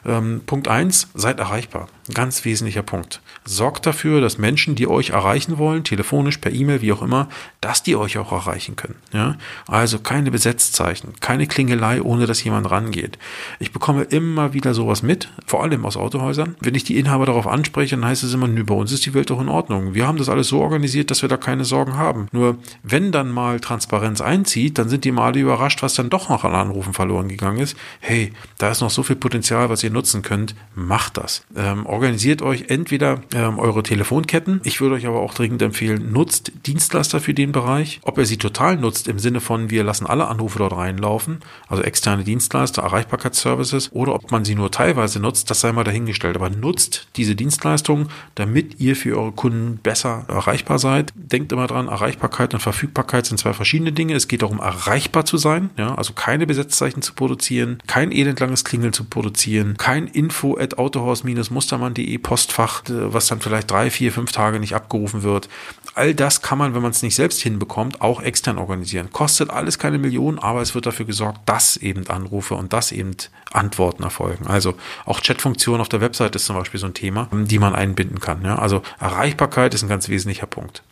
Ähm, 0.05 0.43
Punkt 0.45 0.69
eins: 0.69 1.09
seid 1.15 1.41
erreichbar. 1.41 1.89
Ganz 2.15 2.45
wesentlicher 2.45 2.83
Punkt. 2.83 3.21
Sorgt 3.45 3.85
dafür, 3.85 4.21
dass 4.21 4.39
Menschen, 4.39 4.77
die 4.77 4.87
euch 4.87 5.11
erreichen 5.11 5.59
wollen, 5.59 5.83
telefonisch, 5.83 6.39
per 6.39 6.53
E-Mail, 6.53 6.81
wie 6.81 6.93
auch 6.93 7.03
immer, 7.03 7.29
dass 7.61 7.83
die 7.83 7.97
euch 7.97 8.17
auch 8.19 8.31
erreichen 8.31 8.77
können. 8.77 8.95
Ja? 9.13 9.37
Also 9.67 9.99
keine 9.99 10.31
Besetzzeichen, 10.31 11.15
keine 11.21 11.49
Klingelei, 11.49 12.01
ohne 12.01 12.27
dass 12.27 12.45
jemand 12.45 12.71
rangeht. 12.71 13.19
Ich 13.59 13.73
bekomme 13.73 14.05
immer 14.05 14.53
wieder 14.53 14.73
sowas 14.73 15.03
mit, 15.03 15.33
vor 15.47 15.65
allem 15.65 15.85
aus 15.85 15.97
Autohäusern. 15.97 16.55
Wenn 16.61 16.77
ich 16.77 16.85
die 16.85 16.97
Inhaber 16.97 17.27
darauf 17.27 17.49
anspreche, 17.49 17.97
dann 17.97 18.05
heißt 18.05 18.23
es 18.23 18.35
immer, 18.35 18.47
nö, 18.47 18.63
bei 18.63 18.75
uns 18.75 18.93
ist 18.93 19.05
die 19.05 19.15
Welt 19.15 19.31
doch 19.31 19.41
in 19.41 19.49
Ordnung. 19.49 19.95
Wir 19.95 20.07
haben 20.07 20.19
das 20.19 20.29
alles 20.29 20.49
so 20.49 20.61
organisiert, 20.61 21.11
dass 21.11 21.23
wir 21.23 21.29
da 21.29 21.37
keine 21.37 21.65
Sorgen 21.65 21.97
haben. 21.97 22.29
Nur 22.31 22.59
wenn 22.85 23.11
dann 23.11 23.33
mal 23.33 23.59
Transparenz 23.59 24.21
einzieht, 24.21 24.79
dann 24.79 24.89
sind 24.89 25.05
die 25.05 25.11
mal 25.11 25.37
überrascht, 25.37 25.83
was 25.83 25.95
dann 25.95 26.09
doch 26.09 26.29
noch 26.29 26.45
an 26.45 26.55
Anrufen 26.55 26.93
verloren 26.93 27.29
gegangen 27.29 27.59
ist. 27.59 27.77
Hey, 27.99 28.33
da 28.59 28.71
ist 28.71 28.81
noch 28.81 28.91
so 28.91 29.03
viel 29.03 29.17
Potenzial, 29.17 29.71
was 29.71 29.83
ihr 29.83 29.91
nutzen 29.91 30.23
könnt. 30.23 30.55
Macht 30.75 31.17
das. 31.17 31.45
Ähm, 31.57 31.85
organisiert 31.97 32.43
euch 32.43 32.67
entweder 32.69 33.23
ähm, 33.35 33.59
eure 33.59 33.83
Telefonketten. 33.83 34.61
Ich 34.65 34.83
würde 34.83 34.97
euch 34.97 35.07
aber 35.07 35.21
auch 35.21 35.33
dringend 35.33 35.63
empfehlen, 35.63 36.13
nutzt 36.13 36.53
Dienstleister 36.67 37.21
für 37.21 37.33
den 37.33 37.53
Bereich. 37.53 38.01
Ob 38.03 38.19
ihr 38.19 38.27
sie 38.27 38.37
total 38.37 38.77
nutzt 38.77 39.09
im 39.09 39.19
Sinne 39.19 39.41
von, 39.41 39.71
wir 39.71 39.83
lassen 39.83 40.05
alle 40.07 40.29
Anrufe 40.29 40.59
dort 40.59 40.77
reinlaufen, 40.77 41.39
also 41.69 41.83
externe 41.83 42.23
Dienstleister, 42.23 42.83
Erreichbarkeitsservices, 42.83 43.93
oder 43.93 44.15
ob 44.15 44.31
man 44.31 44.45
sie 44.45 44.55
nur 44.55 44.71
teilweise 44.71 45.21
nutzt, 45.21 45.49
das 45.49 45.63
sei 45.63 45.73
mal 45.73 45.85
dahingestellt. 45.85 46.37
Aber 46.37 46.51
nutzt 46.51 47.09
diese 47.17 47.35
Dienstleistungen, 47.35 48.09
damit 48.35 48.79
ihr 48.79 48.95
für 48.95 49.19
eure 49.19 49.33
Kunden 49.33 49.79
besser 49.83 50.27
erreichbar 50.29 50.79
seid. 50.79 51.15
Denkt 51.15 51.51
immer 51.53 51.67
dran, 51.67 51.89
Erreichbarkeit 51.89 52.53
und 52.53 52.61
Verfügbarkeit 52.61 53.25
sind 53.25 53.39
zwei 53.39 53.55
verschiedene 53.55 53.93
Dinge. 53.93 54.15
Es 54.15 54.29
geht 54.29 54.43
darum, 54.43 54.61
erreichbar 54.61 55.25
zu 55.25 55.39
sein, 55.39 55.71
ja, 55.79 55.95
also 55.95 56.13
keine 56.13 56.47
Besetzzeichen 56.47 57.01
zu 57.01 57.15
produzieren, 57.15 57.79
kein 57.87 58.13
elendlanges 58.13 58.65
Klingeln 58.65 58.93
zu 58.93 59.05
produzieren, 59.05 59.79
kein 59.79 60.07
Info 60.09 60.59
at 60.59 60.77
Autohaus-Mustermann 60.77 61.86
heimann.de 61.87 62.19
Postfach, 62.19 62.83
was 62.89 63.27
dann 63.27 63.41
vielleicht 63.41 63.71
drei, 63.71 63.91
vier, 63.91 64.13
fünf 64.13 64.33
Tage 64.33 64.61
nicht 64.61 64.75
abgerufen 64.75 65.23
wird. 65.23 65.49
All 65.95 66.15
das 66.15 66.43
kann 66.43 66.59
man, 66.59 66.75
wenn 66.75 66.83
man 66.83 66.91
es 66.91 67.03
nicht 67.03 67.15
selbst 67.15 67.41
hinbekommt, 67.41 68.01
auch 68.03 68.21
extern 68.21 68.59
organisieren. 68.59 69.11
Kostet 69.13 69.51
alles 69.51 69.79
keine 69.79 69.99
Millionen, 69.99 70.39
aber 70.39 70.61
es 70.61 70.75
wird 70.75 70.87
dafür 70.87 71.07
gesorgt, 71.07 71.41
dass 71.47 71.77
eben 71.77 72.07
Anrufe 72.09 72.55
und 72.55 72.73
dass 72.73 72.93
eben 72.93 73.17
Antworten 73.53 74.03
erfolgen. 74.03 74.47
Also 74.47 74.75
auch 75.07 75.23
Chatfunktion 75.23 75.81
auf 75.81 75.89
der 75.89 76.01
Website 76.01 76.37
ist 76.37 76.47
zum 76.47 76.57
Beispiel 76.57 76.81
so 76.81 76.87
ein 76.87 76.95
Thema, 76.95 77.29
die 77.33 77.59
man 77.59 77.75
einbinden 77.75 78.21
kann. 78.21 78.45
Ja? 78.45 78.59
Also 78.59 78.83
Erreichbarkeit 79.01 79.73
ist 79.75 79.83
ein 79.83 79.89
ganz 79.89 80.09
wesentlicher 80.09 80.47
Punkt. 80.47 80.83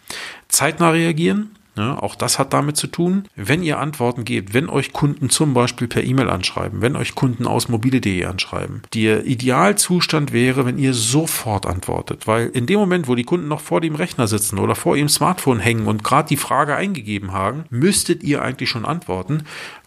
Zeitnah 0.49 0.91
reagieren, 0.91 1.57
ja, 1.77 1.99
auch 1.99 2.15
das 2.15 2.39
hat 2.39 2.53
damit 2.53 2.77
zu 2.77 2.87
tun, 2.87 3.25
wenn 3.35 3.63
ihr 3.63 3.79
Antworten 3.79 4.25
gebt, 4.25 4.55
wenn 4.55 4.69
euch 4.69 4.93
Kunden 4.93 5.29
zum 5.29 5.55
Beispiel 5.55 5.89
per 5.89 6.05
E-Mail 6.05 6.31
anschreiben, 6.31 6.81
wenn 6.81 6.95
euch 6.95 7.15
Kunden 7.15 7.47
aus 7.47 7.69
mobile.de 7.69 8.25
anschreiben. 8.25 8.83
Der 8.95 9.27
Idealzustand 9.27 10.33
wäre, 10.33 10.67
wenn 10.67 10.79
ihr 10.79 10.95
sofort 10.95 11.67
antwortet, 11.67 12.27
weil 12.27 12.49
in 12.49 12.67
dem 12.67 12.79
Moment, 12.79 13.09
wo 13.09 13.17
die 13.17 13.25
Kunden 13.25 13.49
noch 13.49 13.61
vor 13.61 13.81
dem 13.81 13.97
Rechner 13.97 14.29
sitzen 14.29 14.59
oder 14.59 14.77
vor 14.77 14.97
ihrem 14.97 15.09
Smartphone 15.09 15.59
hängen 15.59 15.87
und 15.87 16.05
gerade 16.05 16.29
die 16.29 16.37
Frage 16.37 16.77
eingegeben 16.77 17.33
haben, 17.33 17.65
müsstet 17.71 18.23
ihr 18.23 18.43
eigentlich 18.43 18.71
schon 18.71 18.85
antworten, 18.85 19.43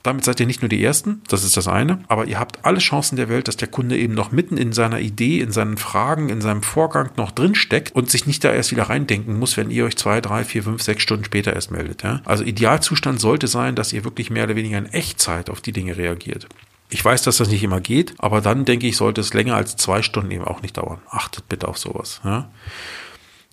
damit 0.08 0.26
seid 0.26 0.40
ihr 0.40 0.48
nicht 0.48 0.62
nur 0.62 0.70
die 0.70 0.84
Ersten, 0.84 1.22
das 1.28 1.44
ist 1.44 1.58
das 1.58 1.68
eine, 1.68 2.04
aber 2.08 2.26
ihr 2.26 2.40
habt 2.40 2.66
alle 2.66 2.80
Chancen 2.80 3.16
der 3.16 3.30
Welt, 3.30 3.48
dass 3.48 3.58
der 3.58 3.68
Kunde 3.68 3.98
eben 3.98 4.14
noch 4.14 4.32
mitten 4.32 4.58
in 4.58 4.74
seiner 4.74 5.00
Idee, 5.00 5.40
in 5.40 5.52
seinen 5.52 5.78
Fragen, 5.78 6.30
in 6.30 6.42
seinem 6.42 6.64
Vorgang 6.64 7.12
noch 7.18 7.32
drin 7.32 7.56
steckt 7.56 7.96
und 7.96 8.10
sich 8.10 8.26
nicht 8.26 8.44
da 8.44 8.52
erst 8.52 8.72
wieder 8.72 8.84
reindenken 8.84 9.38
muss, 9.38 9.58
wenn 9.58 9.70
ihr 9.70 9.86
euch 9.86 9.98
zwei, 9.98 10.22
drei, 10.22 10.44
vier, 10.44 10.64
fünf, 10.64 10.82
sechs 10.82 11.04
Stunden 11.04 11.26
später 11.26 11.54
erst 11.54 11.72
meldet. 11.72 12.04
Ja? 12.04 12.22
Also 12.26 12.44
Idealzustand 12.44 13.20
sollte 13.20 13.48
sein, 13.48 13.76
dass 13.76 13.94
ihr 13.94 14.04
wirklich 14.04 14.30
mehr 14.30 14.46
oder 14.46 14.56
weniger 14.56 14.78
in 14.78 14.88
Echtzeit 14.88 15.50
auf 15.50 15.62
die 15.62 15.72
Dinge 15.74 15.98
reagiert. 15.98 16.48
Ich 16.90 17.04
weiß, 17.04 17.22
dass 17.24 17.38
das 17.38 17.50
nicht 17.50 17.64
immer 17.64 17.82
geht, 17.82 18.14
aber 18.18 18.40
dann 18.40 18.64
denke 18.64 18.88
ich, 18.88 18.96
sollte 18.96 19.20
es 19.22 19.34
länger 19.34 19.56
als 19.56 19.76
zwei 19.76 20.02
Stunden 20.02 20.32
eben 20.32 20.46
auch 20.46 20.62
nicht 20.62 20.78
dauern. 20.78 21.00
Achtet 21.10 21.50
bitte 21.50 21.68
auf 21.68 21.78
sowas. 21.78 22.22
Ja? 22.24 22.50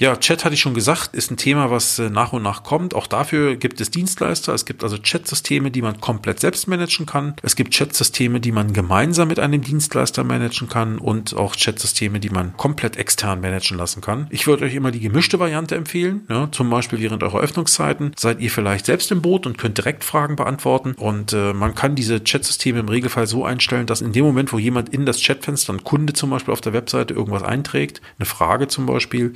Ja, 0.05 0.17
Chat 0.17 0.45
hatte 0.45 0.55
ich 0.55 0.61
schon 0.61 0.75
gesagt, 0.75 1.15
ist 1.15 1.31
ein 1.31 1.39
Thema, 1.39 1.71
was 1.71 1.99
äh, 1.99 2.11
nach 2.11 2.35
und 2.35 2.43
nach 2.43 2.63
kommt. 2.63 2.95
Auch 2.95 3.07
dafür 3.07 3.57
gibt 3.57 3.81
es 3.81 3.91
Dienstleister. 3.91 4.53
Es 4.53 4.67
gibt 4.67 4.83
also 4.83 4.99
Chat-Systeme, 4.99 5.71
die 5.71 5.81
man 5.81 5.99
komplett 5.99 6.41
selbst 6.41 6.69
managen 6.69 7.07
kann. 7.07 7.37
Es 7.43 7.57
gibt 7.57 7.73
Chat-Systeme, 7.73 8.39
die 8.39 8.53
man 8.53 8.75
gemeinsam 8.75 9.29
mit 9.29 9.41
einem 9.41 9.63
Dienstleister 9.63 10.23
managen 10.23 10.69
kann 10.69 10.99
und 10.99 11.35
auch 11.35 11.57
Chat-Systeme, 11.57 12.21
die 12.21 12.29
man 12.29 12.55
komplett 12.59 12.99
extern 12.99 13.41
managen 13.41 13.79
lassen 13.79 14.03
kann. 14.03 14.27
Ich 14.29 14.47
würde 14.47 14.67
euch 14.67 14.75
immer 14.75 14.91
die 14.91 15.01
gemischte 15.01 15.39
Variante 15.39 15.75
empfehlen. 15.75 16.27
Ja, 16.29 16.51
zum 16.53 16.69
Beispiel 16.69 17.01
während 17.01 17.23
eurer 17.23 17.41
Öffnungszeiten 17.41 18.13
seid 18.19 18.41
ihr 18.41 18.51
vielleicht 18.51 18.85
selbst 18.85 19.11
im 19.11 19.23
Boot 19.23 19.47
und 19.47 19.57
könnt 19.57 19.79
direkt 19.79 20.05
Fragen 20.05 20.37
beantworten. 20.37 20.93
Und 20.99 21.33
äh, 21.33 21.55
man 21.55 21.75
kann 21.75 21.95
diese 21.95 22.23
Chat-Systeme 22.23 22.81
im 22.81 22.91
Regelfall 22.91 23.27
so 23.27 23.47
einstellen, 23.47 23.87
dass 23.87 24.03
in 24.03 24.13
dem 24.13 24.27
Moment, 24.27 24.53
wo 24.53 24.59
jemand 24.59 24.91
in 24.91 25.07
das 25.07 25.23
Chatfenster, 25.23 25.73
ein 25.73 25.83
Kunde 25.83 26.13
zum 26.13 26.29
Beispiel 26.29 26.53
auf 26.53 26.61
der 26.61 26.75
Webseite 26.75 27.15
irgendwas 27.15 27.43
einträgt, 27.43 28.03
eine 28.19 28.27
Frage 28.27 28.69
zum 28.69 28.85
Beispiel, 28.85 29.33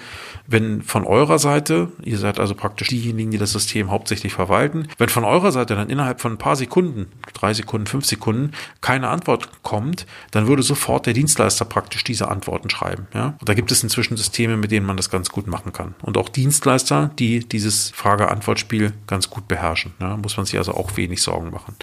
wenn 0.46 0.57
von 0.82 1.04
eurer 1.04 1.38
Seite, 1.38 1.92
ihr 2.02 2.18
seid 2.18 2.38
also 2.38 2.54
praktisch 2.54 2.88
diejenigen, 2.88 3.30
die 3.30 3.38
das 3.38 3.52
System 3.52 3.90
hauptsächlich 3.90 4.32
verwalten, 4.32 4.88
wenn 4.98 5.08
von 5.08 5.24
eurer 5.24 5.52
Seite 5.52 5.74
dann 5.74 5.90
innerhalb 5.90 6.20
von 6.20 6.32
ein 6.32 6.38
paar 6.38 6.56
Sekunden, 6.56 7.06
drei 7.34 7.54
Sekunden, 7.54 7.86
fünf 7.86 8.04
Sekunden, 8.04 8.52
keine 8.80 9.08
Antwort 9.08 9.62
kommt, 9.62 10.06
dann 10.30 10.46
würde 10.46 10.62
sofort 10.62 11.06
der 11.06 11.14
Dienstleister 11.14 11.64
praktisch 11.64 12.04
diese 12.04 12.28
Antworten 12.28 12.70
schreiben. 12.70 13.06
Ja? 13.14 13.34
Und 13.38 13.48
da 13.48 13.54
gibt 13.54 13.72
es 13.72 13.82
inzwischen 13.82 14.16
Systeme, 14.16 14.56
mit 14.56 14.70
denen 14.70 14.86
man 14.86 14.96
das 14.96 15.10
ganz 15.10 15.30
gut 15.30 15.46
machen 15.46 15.72
kann. 15.72 15.94
Und 16.02 16.16
auch 16.16 16.28
Dienstleister, 16.28 17.10
die 17.18 17.40
dieses 17.40 17.90
Frage-Antwort-Spiel 17.90 18.92
ganz 19.06 19.30
gut 19.30 19.48
beherrschen. 19.48 19.92
Ja? 20.00 20.16
Muss 20.16 20.36
man 20.36 20.46
sich 20.46 20.58
also 20.58 20.74
auch 20.74 20.96
wenig 20.96 21.22
Sorgen 21.22 21.50
machen. 21.50 21.74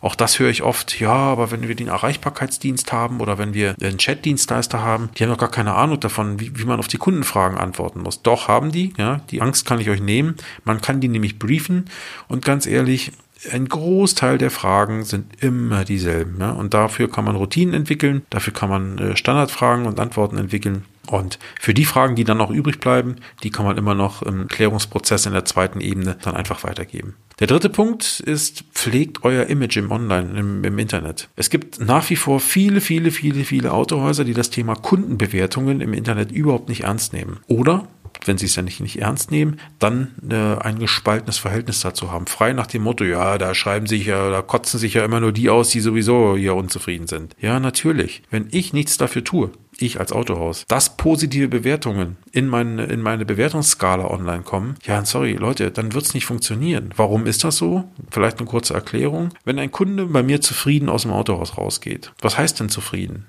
Auch 0.00 0.14
das 0.14 0.38
höre 0.38 0.50
ich 0.50 0.62
oft, 0.62 0.98
ja, 1.00 1.12
aber 1.12 1.50
wenn 1.50 1.68
wir 1.68 1.74
den 1.74 1.88
Erreichbarkeitsdienst 1.88 2.92
haben 2.92 3.20
oder 3.20 3.38
wenn 3.38 3.54
wir 3.54 3.74
einen 3.80 3.98
Chat-Dienstleister 3.98 4.82
haben, 4.82 5.10
die 5.16 5.22
haben 5.22 5.30
doch 5.30 5.38
gar 5.38 5.50
keine 5.50 5.74
Ahnung 5.74 6.00
davon, 6.00 6.40
wie, 6.40 6.58
wie 6.58 6.64
man 6.64 6.78
auf 6.78 6.88
die 6.88 6.98
Kundenfragen 6.98 7.58
antworten 7.58 8.00
muss. 8.00 8.11
Doch, 8.20 8.48
haben 8.48 8.72
die, 8.72 8.92
ja, 8.98 9.22
die 9.30 9.40
Angst 9.40 9.64
kann 9.64 9.80
ich 9.80 9.88
euch 9.88 10.02
nehmen. 10.02 10.36
Man 10.64 10.82
kann 10.82 11.00
die 11.00 11.08
nämlich 11.08 11.38
briefen 11.38 11.86
und 12.28 12.44
ganz 12.44 12.66
ehrlich, 12.66 13.12
ein 13.50 13.68
Großteil 13.68 14.38
der 14.38 14.50
Fragen 14.50 15.04
sind 15.04 15.42
immer 15.42 15.84
dieselben. 15.84 16.36
Ja? 16.40 16.50
Und 16.50 16.74
dafür 16.74 17.10
kann 17.10 17.24
man 17.24 17.36
Routinen 17.36 17.74
entwickeln, 17.74 18.22
dafür 18.30 18.52
kann 18.52 18.68
man 18.68 18.98
äh, 18.98 19.16
Standardfragen 19.16 19.86
und 19.86 19.98
Antworten 19.98 20.38
entwickeln. 20.38 20.84
Und 21.08 21.40
für 21.60 21.74
die 21.74 21.84
Fragen, 21.84 22.14
die 22.14 22.22
dann 22.22 22.38
noch 22.38 22.50
übrig 22.50 22.78
bleiben, 22.78 23.16
die 23.42 23.50
kann 23.50 23.66
man 23.66 23.76
immer 23.76 23.94
noch 23.94 24.22
im 24.22 24.46
Klärungsprozess 24.46 25.26
in 25.26 25.32
der 25.32 25.44
zweiten 25.44 25.80
Ebene 25.80 26.16
dann 26.22 26.36
einfach 26.36 26.62
weitergeben. 26.62 27.16
Der 27.40 27.48
dritte 27.48 27.70
Punkt 27.70 28.20
ist, 28.20 28.64
pflegt 28.72 29.24
euer 29.24 29.46
Image 29.46 29.76
im 29.76 29.90
Online, 29.90 30.38
im, 30.38 30.62
im 30.62 30.78
Internet. 30.78 31.28
Es 31.34 31.50
gibt 31.50 31.80
nach 31.80 32.08
wie 32.08 32.16
vor 32.16 32.38
viele, 32.38 32.80
viele, 32.80 33.10
viele, 33.10 33.44
viele 33.44 33.72
Autohäuser, 33.72 34.24
die 34.24 34.34
das 34.34 34.50
Thema 34.50 34.76
Kundenbewertungen 34.76 35.80
im 35.80 35.92
Internet 35.92 36.30
überhaupt 36.30 36.68
nicht 36.68 36.84
ernst 36.84 37.12
nehmen. 37.12 37.40
Oder 37.48 37.88
wenn 38.24 38.38
sie 38.38 38.46
es 38.46 38.56
ja 38.56 38.62
nicht, 38.62 38.80
nicht 38.80 39.00
ernst 39.00 39.30
nehmen, 39.30 39.60
dann 39.78 40.08
äh, 40.28 40.56
ein 40.60 40.78
gespaltenes 40.78 41.38
Verhältnis 41.38 41.80
dazu 41.80 42.10
haben. 42.10 42.26
Frei 42.26 42.52
nach 42.52 42.66
dem 42.66 42.82
Motto, 42.82 43.04
ja, 43.04 43.38
da 43.38 43.54
schreiben 43.54 43.86
sich 43.86 44.06
ja, 44.06 44.30
da 44.30 44.42
kotzen 44.42 44.78
sich 44.78 44.94
ja 44.94 45.04
immer 45.04 45.20
nur 45.20 45.32
die 45.32 45.50
aus, 45.50 45.70
die 45.70 45.80
sowieso 45.80 46.36
hier 46.36 46.54
unzufrieden 46.54 47.06
sind. 47.06 47.34
Ja, 47.40 47.60
natürlich. 47.60 48.22
Wenn 48.30 48.48
ich 48.50 48.72
nichts 48.72 48.96
dafür 48.96 49.24
tue, 49.24 49.50
ich 49.78 49.98
als 49.98 50.12
Autohaus, 50.12 50.64
dass 50.68 50.96
positive 50.96 51.48
Bewertungen 51.48 52.16
in 52.30 52.46
meine, 52.46 52.84
in 52.84 53.00
meine 53.00 53.24
Bewertungsskala 53.24 54.06
online 54.06 54.42
kommen, 54.42 54.76
ja, 54.84 55.04
sorry, 55.04 55.32
Leute, 55.34 55.70
dann 55.70 55.92
wird 55.92 56.04
es 56.04 56.14
nicht 56.14 56.26
funktionieren. 56.26 56.90
Warum 56.96 57.26
ist 57.26 57.44
das 57.44 57.56
so? 57.56 57.84
Vielleicht 58.10 58.38
eine 58.38 58.48
kurze 58.48 58.74
Erklärung. 58.74 59.30
Wenn 59.44 59.58
ein 59.58 59.72
Kunde 59.72 60.06
bei 60.06 60.22
mir 60.22 60.40
zufrieden 60.40 60.88
aus 60.88 61.02
dem 61.02 61.12
Autohaus 61.12 61.58
rausgeht, 61.58 62.12
was 62.20 62.38
heißt 62.38 62.60
denn 62.60 62.68
zufrieden? 62.68 63.26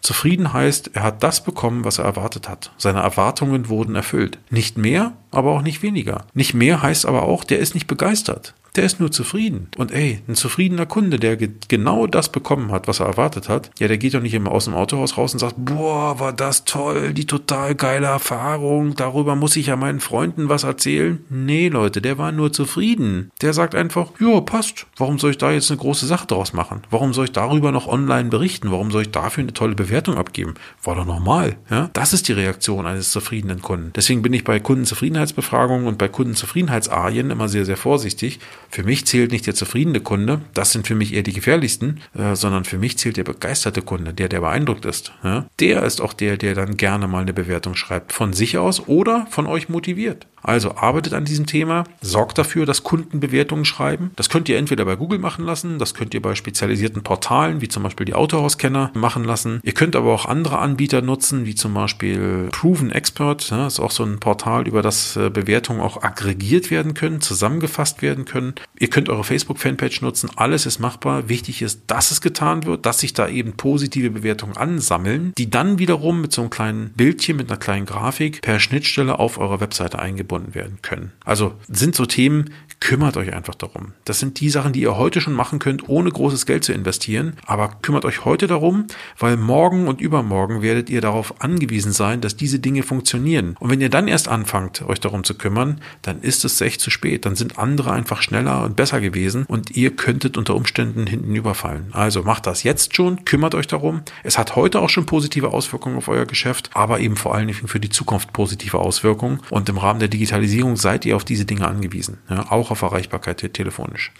Zufrieden 0.00 0.52
heißt, 0.52 0.90
er 0.94 1.02
hat 1.02 1.22
das 1.22 1.42
bekommen, 1.42 1.84
was 1.84 1.98
er 1.98 2.04
erwartet 2.04 2.48
hat. 2.48 2.72
Seine 2.78 3.00
Erwartungen 3.00 3.68
wurden 3.68 3.94
erfüllt. 3.94 4.38
Nicht 4.50 4.78
mehr, 4.78 5.12
aber 5.30 5.52
auch 5.52 5.62
nicht 5.62 5.82
weniger. 5.82 6.26
Nicht 6.34 6.54
mehr 6.54 6.82
heißt 6.82 7.06
aber 7.06 7.22
auch, 7.22 7.44
der 7.44 7.58
ist 7.58 7.74
nicht 7.74 7.86
begeistert 7.86 8.54
der 8.76 8.84
ist 8.84 9.00
nur 9.00 9.10
zufrieden. 9.10 9.68
Und 9.76 9.92
ey, 9.92 10.20
ein 10.28 10.34
zufriedener 10.34 10.86
Kunde, 10.86 11.18
der 11.18 11.36
ge 11.36 11.50
genau 11.68 12.06
das 12.06 12.30
bekommen 12.30 12.72
hat, 12.72 12.88
was 12.88 13.00
er 13.00 13.06
erwartet 13.06 13.48
hat, 13.48 13.70
ja, 13.78 13.88
der 13.88 13.98
geht 13.98 14.14
doch 14.14 14.20
nicht 14.20 14.34
immer 14.34 14.50
aus 14.50 14.64
dem 14.64 14.74
Autohaus 14.74 15.16
raus 15.16 15.32
und 15.32 15.38
sagt, 15.38 15.54
boah, 15.58 16.18
war 16.18 16.32
das 16.32 16.64
toll, 16.64 17.12
die 17.14 17.26
total 17.26 17.74
geile 17.74 18.06
Erfahrung, 18.06 18.94
darüber 18.94 19.36
muss 19.36 19.56
ich 19.56 19.66
ja 19.66 19.76
meinen 19.76 20.00
Freunden 20.00 20.48
was 20.48 20.64
erzählen. 20.64 21.24
Nee, 21.28 21.68
Leute, 21.68 22.00
der 22.00 22.18
war 22.18 22.32
nur 22.32 22.52
zufrieden. 22.52 23.30
Der 23.42 23.52
sagt 23.52 23.74
einfach, 23.74 24.10
ja, 24.20 24.40
passt. 24.40 24.86
Warum 24.96 25.18
soll 25.18 25.32
ich 25.32 25.38
da 25.38 25.50
jetzt 25.50 25.70
eine 25.70 25.78
große 25.78 26.06
Sache 26.06 26.26
draus 26.26 26.52
machen? 26.52 26.82
Warum 26.90 27.14
soll 27.14 27.26
ich 27.26 27.32
darüber 27.32 27.72
noch 27.72 27.86
online 27.86 28.28
berichten? 28.28 28.70
Warum 28.70 28.90
soll 28.90 29.02
ich 29.02 29.10
dafür 29.10 29.42
eine 29.42 29.54
tolle 29.54 29.74
Bewertung 29.74 30.16
abgeben? 30.16 30.54
War 30.82 30.96
doch 30.96 31.06
normal. 31.06 31.56
Ja? 31.70 31.90
Das 31.92 32.12
ist 32.12 32.28
die 32.28 32.32
Reaktion 32.32 32.86
eines 32.86 33.10
zufriedenen 33.10 33.62
Kunden. 33.62 33.92
Deswegen 33.94 34.22
bin 34.22 34.32
ich 34.32 34.44
bei 34.44 34.60
Kundenzufriedenheitsbefragungen 34.60 35.86
und 35.86 35.98
bei 35.98 36.08
Kundenzufriedenheitsarien 36.08 37.30
immer 37.30 37.48
sehr, 37.48 37.64
sehr 37.64 37.76
vorsichtig, 37.76 38.40
für 38.70 38.82
mich 38.82 39.06
zählt 39.06 39.32
nicht 39.32 39.46
der 39.46 39.54
zufriedene 39.54 40.00
Kunde, 40.00 40.40
das 40.54 40.72
sind 40.72 40.86
für 40.86 40.94
mich 40.94 41.14
eher 41.14 41.22
die 41.22 41.32
gefährlichsten, 41.32 42.00
äh, 42.16 42.34
sondern 42.34 42.64
für 42.64 42.78
mich 42.78 42.98
zählt 42.98 43.16
der 43.16 43.24
begeisterte 43.24 43.82
Kunde, 43.82 44.12
der, 44.12 44.28
der 44.28 44.40
beeindruckt 44.40 44.84
ist. 44.84 45.12
Der 45.60 45.82
ist 45.82 46.00
auch 46.00 46.12
der, 46.12 46.36
der 46.36 46.54
dann 46.54 46.76
gerne 46.76 47.08
mal 47.08 47.22
eine 47.22 47.32
Bewertung 47.32 47.74
schreibt, 47.74 48.12
von 48.12 48.32
sich 48.32 48.58
aus 48.58 48.88
oder 48.88 49.26
von 49.30 49.46
euch 49.46 49.68
motiviert. 49.68 50.26
Also 50.46 50.76
arbeitet 50.76 51.12
an 51.12 51.24
diesem 51.24 51.46
Thema, 51.46 51.84
sorgt 52.00 52.38
dafür, 52.38 52.66
dass 52.66 52.84
Kunden 52.84 53.18
Bewertungen 53.18 53.64
schreiben. 53.64 54.12
Das 54.14 54.28
könnt 54.28 54.48
ihr 54.48 54.58
entweder 54.58 54.84
bei 54.84 54.94
Google 54.94 55.18
machen 55.18 55.44
lassen, 55.44 55.80
das 55.80 55.92
könnt 55.92 56.14
ihr 56.14 56.22
bei 56.22 56.36
spezialisierten 56.36 57.02
Portalen, 57.02 57.60
wie 57.60 57.66
zum 57.66 57.82
Beispiel 57.82 58.06
die 58.06 58.14
Autohauskenner, 58.14 58.92
machen 58.94 59.24
lassen. 59.24 59.60
Ihr 59.64 59.74
könnt 59.74 59.96
aber 59.96 60.12
auch 60.14 60.26
andere 60.26 60.58
Anbieter 60.58 61.02
nutzen, 61.02 61.46
wie 61.46 61.56
zum 61.56 61.74
Beispiel 61.74 62.48
Proven 62.52 62.92
Expert. 62.92 63.50
Das 63.50 63.74
ist 63.74 63.80
auch 63.80 63.90
so 63.90 64.04
ein 64.04 64.20
Portal, 64.20 64.68
über 64.68 64.82
das 64.82 65.16
äh, 65.16 65.30
Bewertungen 65.30 65.80
auch 65.80 66.04
aggregiert 66.04 66.70
werden 66.70 66.94
können, 66.94 67.20
zusammengefasst 67.20 68.00
werden 68.00 68.24
können. 68.24 68.54
Ihr 68.78 68.88
könnt 68.88 69.08
eure 69.08 69.24
Facebook-Fanpage 69.24 70.02
nutzen. 70.02 70.30
Alles 70.36 70.66
ist 70.66 70.78
machbar. 70.78 71.28
Wichtig 71.28 71.62
ist, 71.62 71.82
dass 71.86 72.10
es 72.10 72.20
getan 72.20 72.64
wird, 72.64 72.86
dass 72.86 73.00
sich 73.00 73.14
da 73.14 73.28
eben 73.28 73.54
positive 73.54 74.10
Bewertungen 74.10 74.56
ansammeln, 74.56 75.32
die 75.38 75.50
dann 75.50 75.78
wiederum 75.78 76.20
mit 76.20 76.32
so 76.32 76.42
einem 76.42 76.50
kleinen 76.50 76.90
Bildchen, 76.90 77.36
mit 77.36 77.50
einer 77.50 77.58
kleinen 77.58 77.86
Grafik 77.86 78.42
per 78.42 78.60
Schnittstelle 78.60 79.18
auf 79.18 79.38
eurer 79.38 79.60
Webseite 79.60 79.98
eingebunden 79.98 80.54
werden 80.54 80.78
können. 80.82 81.12
Also 81.24 81.54
sind 81.68 81.94
so 81.94 82.06
Themen, 82.06 82.50
kümmert 82.80 83.16
euch 83.16 83.32
einfach 83.32 83.54
darum. 83.54 83.92
Das 84.04 84.20
sind 84.20 84.40
die 84.40 84.50
Sachen, 84.50 84.72
die 84.72 84.82
ihr 84.82 84.96
heute 84.96 85.20
schon 85.20 85.32
machen 85.32 85.58
könnt, 85.58 85.88
ohne 85.88 86.10
großes 86.10 86.46
Geld 86.46 86.64
zu 86.64 86.72
investieren. 86.72 87.34
Aber 87.46 87.68
kümmert 87.82 88.04
euch 88.04 88.24
heute 88.24 88.46
darum, 88.46 88.86
weil 89.18 89.36
morgen 89.36 89.88
und 89.88 90.00
übermorgen 90.00 90.62
werdet 90.62 90.90
ihr 90.90 91.00
darauf 91.00 91.40
angewiesen 91.40 91.92
sein, 91.92 92.20
dass 92.20 92.36
diese 92.36 92.58
Dinge 92.58 92.82
funktionieren. 92.82 93.56
Und 93.58 93.70
wenn 93.70 93.80
ihr 93.80 93.88
dann 93.88 94.08
erst 94.08 94.28
anfangt, 94.28 94.82
euch 94.82 95.00
darum 95.00 95.24
zu 95.24 95.34
kümmern, 95.34 95.80
dann 96.02 96.20
ist 96.20 96.44
es 96.44 96.60
echt 96.60 96.80
zu 96.80 96.90
spät. 96.90 97.24
Dann 97.26 97.36
sind 97.36 97.58
andere 97.58 97.92
einfach 97.92 98.22
schneller 98.22 98.64
und 98.64 98.76
besser 98.76 99.00
gewesen 99.00 99.44
und 99.46 99.76
ihr 99.76 99.94
könntet 99.96 100.36
unter 100.36 100.54
Umständen 100.54 101.06
hinten 101.06 101.34
überfallen. 101.34 101.88
Also 101.92 102.22
macht 102.22 102.46
das 102.46 102.62
jetzt 102.62 102.94
schon, 102.94 103.24
kümmert 103.24 103.54
euch 103.54 103.66
darum. 103.66 104.02
Es 104.22 104.38
hat 104.38 104.56
heute 104.56 104.80
auch 104.80 104.90
schon 104.90 105.06
positive 105.06 105.52
Auswirkungen 105.52 105.96
auf 105.96 106.08
euer 106.08 106.26
Geschäft, 106.26 106.70
aber 106.74 107.00
eben 107.00 107.16
vor 107.16 107.34
allen 107.34 107.48
Dingen 107.48 107.68
für 107.68 107.80
die 107.80 107.88
Zukunft 107.88 108.32
positive 108.32 108.78
Auswirkungen. 108.78 109.40
Und 109.50 109.68
im 109.68 109.78
Rahmen 109.78 110.00
der 110.00 110.08
Digitalisierung 110.08 110.76
seid 110.76 111.04
ihr 111.04 111.16
auf 111.16 111.24
diese 111.24 111.44
Dinge 111.44 111.66
angewiesen. 111.66 112.18
Ja, 112.28 112.50
auch 112.66 112.70
auf 112.70 112.82
Erreichbarkeit 112.82 113.52
telefonisch. 113.52 114.12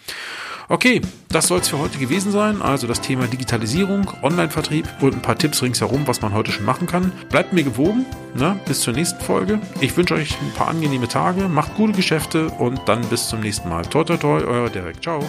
Okay, 0.69 1.01
das 1.29 1.47
soll 1.47 1.61
es 1.61 1.69
für 1.69 1.79
heute 1.79 1.99
gewesen 1.99 2.33
sein. 2.33 2.61
Also 2.61 2.89
das 2.89 3.01
Thema 3.01 3.29
Digitalisierung, 3.29 4.11
Online-Vertrieb 4.23 4.89
und 5.01 5.15
ein 5.15 5.23
paar 5.23 5.39
Tipps 5.39 5.63
ringsherum, 5.63 6.09
was 6.09 6.23
man 6.23 6.33
heute 6.33 6.51
schon 6.51 6.65
machen 6.65 6.89
kann. 6.89 7.13
Bleibt 7.31 7.53
mir 7.53 7.63
gewogen. 7.63 8.05
Ne? 8.35 8.59
Bis 8.67 8.81
zur 8.81 8.93
nächsten 8.93 9.23
Folge. 9.23 9.61
Ich 9.81 9.97
wünsche 9.97 10.15
euch 10.15 10.37
ein 10.41 10.53
paar 10.55 10.69
angenehme 10.69 11.07
Tage. 11.07 11.49
Macht 11.49 11.77
gute 11.77 11.93
Geschäfte 11.93 12.49
und 12.49 12.81
dann 12.87 13.03
bis 13.09 13.29
zum 13.29 13.41
nächsten 13.41 13.69
Mal. 13.69 13.83
Toi, 13.87 14.03
toi, 14.05 14.17
toi, 14.17 14.43
euer 14.43 14.69
Derek. 14.69 15.01
Ciao. 15.01 15.21